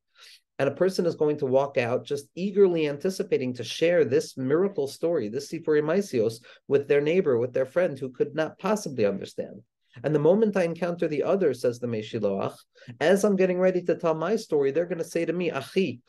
And 0.58 0.70
a 0.70 0.74
person 0.74 1.06
is 1.06 1.16
going 1.16 1.38
to 1.40 1.46
walk 1.46 1.78
out 1.78 2.06
just 2.06 2.30
eagerly 2.36 2.88
anticipating 2.88 3.54
to 3.56 3.64
share 3.64 4.06
this 4.06 4.38
miracle 4.38 4.88
story, 4.88 5.28
this 5.28 5.52
Maisios, 5.52 6.36
with 6.68 6.88
their 6.88 7.02
neighbor, 7.02 7.38
with 7.38 7.54
their 7.54 7.66
friend 7.66 8.00
who 8.00 8.10
could 8.10 8.36
not 8.36 8.58
possibly 8.58 9.06
understand. 9.06 9.62
And 10.04 10.14
the 10.14 10.20
moment 10.20 10.56
I 10.56 10.64
encounter 10.64 11.08
the 11.08 11.24
other, 11.24 11.54
says 11.54 11.80
the 11.80 11.88
Meshiloach, 11.88 12.56
as 13.02 13.24
I'm 13.24 13.36
getting 13.36 13.60
ready 13.60 13.82
to 13.84 13.96
tell 13.96 14.14
my 14.14 14.36
story, 14.36 14.72
they're 14.72 14.86
going 14.86 15.00
to 15.00 15.04
say 15.04 15.26
to 15.26 15.34
me, 15.34 15.52
Achi, 15.52 16.02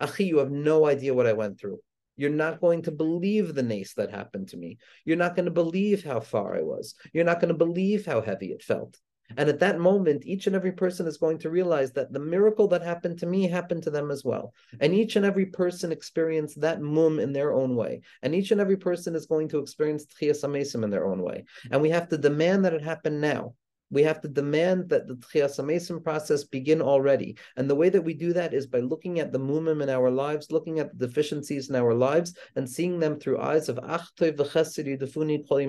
Achi, 0.00 0.24
you 0.24 0.38
have 0.38 0.50
no 0.50 0.86
idea 0.86 1.14
what 1.14 1.26
I 1.26 1.32
went 1.32 1.58
through. 1.58 1.78
You're 2.22 2.30
not 2.30 2.60
going 2.60 2.82
to 2.82 2.92
believe 2.92 3.52
the 3.52 3.64
nace 3.64 3.94
that 3.94 4.12
happened 4.12 4.46
to 4.50 4.56
me. 4.56 4.78
You're 5.04 5.16
not 5.16 5.34
going 5.34 5.46
to 5.46 5.50
believe 5.50 6.04
how 6.04 6.20
far 6.20 6.54
I 6.56 6.62
was. 6.62 6.94
You're 7.12 7.24
not 7.24 7.40
going 7.40 7.48
to 7.48 7.64
believe 7.66 8.06
how 8.06 8.20
heavy 8.20 8.52
it 8.52 8.62
felt. 8.62 8.96
And 9.36 9.48
at 9.48 9.58
that 9.58 9.80
moment, 9.80 10.24
each 10.24 10.46
and 10.46 10.54
every 10.54 10.70
person 10.70 11.08
is 11.08 11.16
going 11.16 11.38
to 11.38 11.50
realize 11.50 11.90
that 11.94 12.12
the 12.12 12.20
miracle 12.20 12.68
that 12.68 12.82
happened 12.82 13.18
to 13.18 13.26
me 13.26 13.48
happened 13.48 13.82
to 13.82 13.90
them 13.90 14.12
as 14.12 14.24
well. 14.24 14.54
And 14.78 14.94
each 14.94 15.16
and 15.16 15.26
every 15.26 15.46
person 15.46 15.90
experienced 15.90 16.60
that 16.60 16.80
mum 16.80 17.18
in 17.18 17.32
their 17.32 17.52
own 17.52 17.74
way. 17.74 18.02
And 18.22 18.36
each 18.36 18.52
and 18.52 18.60
every 18.60 18.76
person 18.76 19.16
is 19.16 19.26
going 19.26 19.48
to 19.48 19.58
experience 19.58 20.06
tchias 20.06 20.44
amesim 20.44 20.84
in 20.84 20.90
their 20.90 21.06
own 21.06 21.22
way. 21.22 21.46
And 21.72 21.82
we 21.82 21.90
have 21.90 22.08
to 22.10 22.18
demand 22.18 22.66
that 22.66 22.74
it 22.74 22.82
happen 22.82 23.20
now. 23.20 23.54
We 23.92 24.02
have 24.02 24.20
to 24.22 24.28
demand 24.28 24.88
that 24.88 25.06
the 25.06 25.14
Tchias 25.14 26.02
process 26.02 26.44
begin 26.44 26.82
already. 26.82 27.36
And 27.56 27.68
the 27.68 27.74
way 27.74 27.90
that 27.90 28.02
we 28.02 28.14
do 28.14 28.32
that 28.32 28.54
is 28.54 28.66
by 28.66 28.80
looking 28.80 29.20
at 29.20 29.32
the 29.32 29.38
mumim 29.38 29.82
in 29.82 29.90
our 29.90 30.10
lives, 30.10 30.50
looking 30.50 30.80
at 30.80 30.98
the 30.98 31.06
deficiencies 31.06 31.68
in 31.68 31.76
our 31.76 31.94
lives, 31.94 32.34
and 32.56 32.68
seeing 32.68 32.98
them 32.98 33.20
through 33.20 33.40
eyes 33.40 33.68
of 33.68 33.78
Ach 33.78 34.08
Toiv 34.18 34.36
v'chesed 34.36 34.86
yudafuni 34.86 35.46
kol 35.46 35.60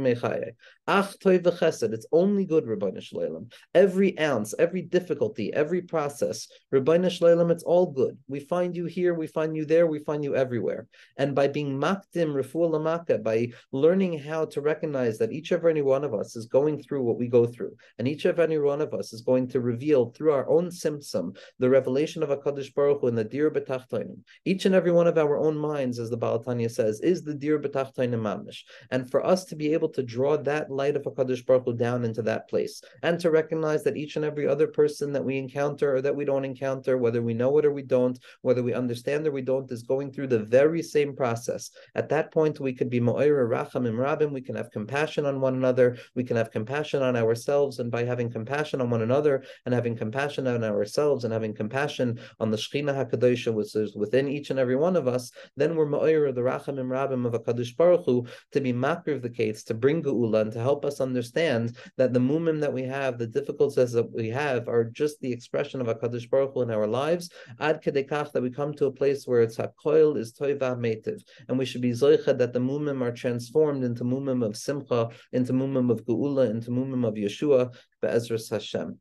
Ach 0.88 1.14
Toiv 1.20 1.44
v'chesed. 1.44 1.94
It's 1.94 2.08
only 2.14 2.46
good, 2.46 2.66
Rabbi 2.66 2.92
Shleilim. 2.92 3.52
Every 3.76 4.18
ounce, 4.20 4.56
every 4.58 4.82
difficulty, 4.82 5.54
every 5.54 5.82
process, 5.82 6.48
Rabbi 6.72 6.98
Shleilim, 6.98 7.52
it's 7.52 7.64
all 7.64 7.88
good. 7.92 8.18
We 8.28 8.40
find 8.40 8.76
you 8.76 8.86
here, 8.86 9.14
we 9.14 9.28
find 9.28 9.56
you 9.56 9.66
there, 9.66 9.86
we 9.86 10.00
find 10.00 10.24
you 10.24 10.36
everywhere. 10.36 10.88
And 11.18 11.36
by 11.36 11.50
being 11.50 11.78
makdim, 11.78 12.34
refuah 12.34 12.72
lamaka, 12.72 13.22
by 13.22 13.50
learning 13.74 14.20
how 14.20 14.46
to 14.46 14.62
recognize 14.62 15.18
that 15.18 15.34
each 15.34 15.52
and 15.52 15.60
every 15.60 15.82
one 15.82 16.04
of 16.04 16.14
us 16.14 16.36
is 16.36 16.46
going 16.46 16.82
through 16.82 17.04
what 17.04 17.18
we 17.18 17.28
go 17.28 17.46
through, 17.46 17.76
and 17.98 18.08
each 18.14 18.26
of 18.26 18.40
any 18.40 18.60
one 18.60 18.80
of 18.80 18.94
us 18.94 19.12
is 19.12 19.22
going 19.22 19.48
to 19.48 19.60
reveal 19.60 20.12
through 20.12 20.32
our 20.34 20.48
own 20.48 20.70
symptom 20.70 21.34
the 21.58 21.68
revelation 21.68 22.22
of 22.22 22.30
Hakadosh 22.30 22.72
Baruch 22.76 23.02
Hu 23.02 23.08
and 23.08 23.18
the 23.18 23.24
Dir 23.24 23.50
B'Tachtainim. 23.50 24.20
Each 24.46 24.66
and 24.68 24.76
every 24.76 24.92
one 24.92 25.08
of 25.08 25.18
our 25.18 25.36
own 25.36 25.58
minds, 25.58 25.98
as 25.98 26.12
the 26.12 26.18
Baal 26.18 26.40
HaTanya 26.40 26.70
says, 26.70 27.02
is 27.02 27.24
the 27.24 27.34
Dir 27.34 27.58
B'Tachtainim 27.58 28.22
Mamish. 28.22 28.60
And 28.92 29.10
for 29.10 29.26
us 29.26 29.46
to 29.46 29.56
be 29.56 29.74
able 29.74 29.90
to 29.90 30.04
draw 30.04 30.38
that 30.38 30.70
light 30.70 30.96
of 30.96 31.02
Hakadosh 31.02 31.44
Baruch 31.44 31.66
Hu 31.66 31.74
down 31.74 32.06
into 32.06 32.22
that 32.22 32.48
place, 32.48 32.84
and 33.02 33.20
to 33.20 33.32
recognize 33.32 33.84
that 33.84 33.98
each 33.98 34.16
and 34.16 34.24
every 34.24 34.48
other 34.48 34.68
person 34.68 35.12
that 35.14 35.26
we 35.26 35.40
encounter 35.40 35.96
or 35.96 36.02
that 36.04 36.16
we 36.16 36.24
don't 36.24 36.46
encounter, 36.46 37.00
whether 37.00 37.24
we 37.24 37.34
know 37.34 37.58
it 37.58 37.66
or 37.66 37.72
we 37.72 37.82
don't, 37.82 38.20
whether 38.44 38.62
we 38.62 38.76
understand 38.76 39.26
or 39.26 39.32
we 39.32 39.42
don't, 39.42 39.72
is 39.72 39.82
going 39.82 40.12
through 40.12 40.28
the 40.28 40.46
very 40.60 40.84
same 40.84 41.16
process. 41.16 41.72
At 41.96 42.10
that 42.10 42.32
point, 42.32 42.60
we 42.60 42.74
could 42.74 42.92
be 42.92 43.00
Mo'ira 43.00 43.48
Rachamim 43.50 43.98
Rabim, 43.98 44.32
we 44.32 44.42
can 44.42 44.56
have 44.56 44.70
compassion 44.70 45.26
on 45.26 45.42
one 45.42 45.56
another, 45.56 45.98
we 46.14 46.24
can 46.24 46.38
have 46.38 46.52
compassion 46.52 47.02
on 47.02 47.16
ourselves, 47.16 47.80
and 47.80 47.90
by 47.90 48.03
having 48.06 48.32
compassion 48.32 48.82
on 48.82 48.90
one 48.90 49.02
another 49.02 49.44
and 49.66 49.74
having 49.74 49.96
compassion 49.96 50.48
on 50.48 50.64
ourselves 50.64 51.24
and 51.24 51.34
having 51.34 51.54
compassion 51.54 52.20
on 52.40 52.52
the 52.52 52.58
Shekhinah 52.58 53.10
HaKadosh, 53.10 53.54
which 53.54 53.76
is 53.76 53.96
within 53.96 54.28
each 54.28 54.50
and 54.50 54.60
every 54.60 54.76
one 54.76 54.96
of 54.96 55.08
us, 55.08 55.32
then 55.58 55.76
we're 55.76 55.88
Ma'ir, 55.88 56.34
the 56.34 56.42
Rachamim 56.42 56.88
Rabim 56.88 57.26
of 57.26 57.34
HaKadosh 57.34 57.76
Baruch 57.76 58.06
Hu, 58.06 58.26
to 58.52 58.62
be 58.62 58.74
makir 58.74 59.16
of 59.16 59.22
the 59.22 59.30
case, 59.30 59.64
to 59.64 59.74
bring 59.74 60.02
Geula, 60.04 60.42
and 60.42 60.52
to 60.52 60.60
help 60.60 60.86
us 60.86 61.02
understand 61.02 61.78
that 61.98 62.14
the 62.14 62.20
mumim 62.20 62.60
that 62.62 62.74
we 62.74 62.84
have, 62.84 63.18
the 63.18 63.28
difficulties 63.28 63.92
that 63.92 64.12
we 64.12 64.30
have, 64.30 64.68
are 64.68 64.86
just 64.86 65.20
the 65.20 65.32
expression 65.32 65.82
of 65.82 65.88
HaKadosh 65.88 66.30
Baruch 66.30 66.54
Hu 66.54 66.62
in 66.62 66.72
our 66.72 66.88
lives, 66.88 67.30
ad 67.60 67.84
kedekach, 67.84 68.32
that 68.32 68.44
we 68.44 68.50
come 68.50 68.74
to 68.74 68.86
a 68.86 68.92
place 68.92 69.26
where 69.26 69.42
it's 69.42 69.58
HaKoil 69.58 70.18
is 70.18 70.34
Toiva 70.34 70.78
Metiv, 70.78 71.22
and 71.48 71.58
we 71.58 71.66
should 71.66 71.82
be 71.82 71.92
Zoicha 71.92 72.38
that 72.38 72.54
the 72.54 72.60
mumim 72.60 73.02
are 73.02 73.12
transformed 73.12 73.84
into 73.84 74.04
mumim 74.04 74.46
of 74.46 74.58
Simcha, 74.58 75.10
into 75.32 75.54
mumim 75.54 75.92
of 75.92 76.06
Geula, 76.06 76.50
into 76.50 76.72
mumim 76.72 77.08
of 77.08 77.16
Yeshua, 77.16 77.74
Be'ezras 78.04 78.50
Hashem. 78.50 79.00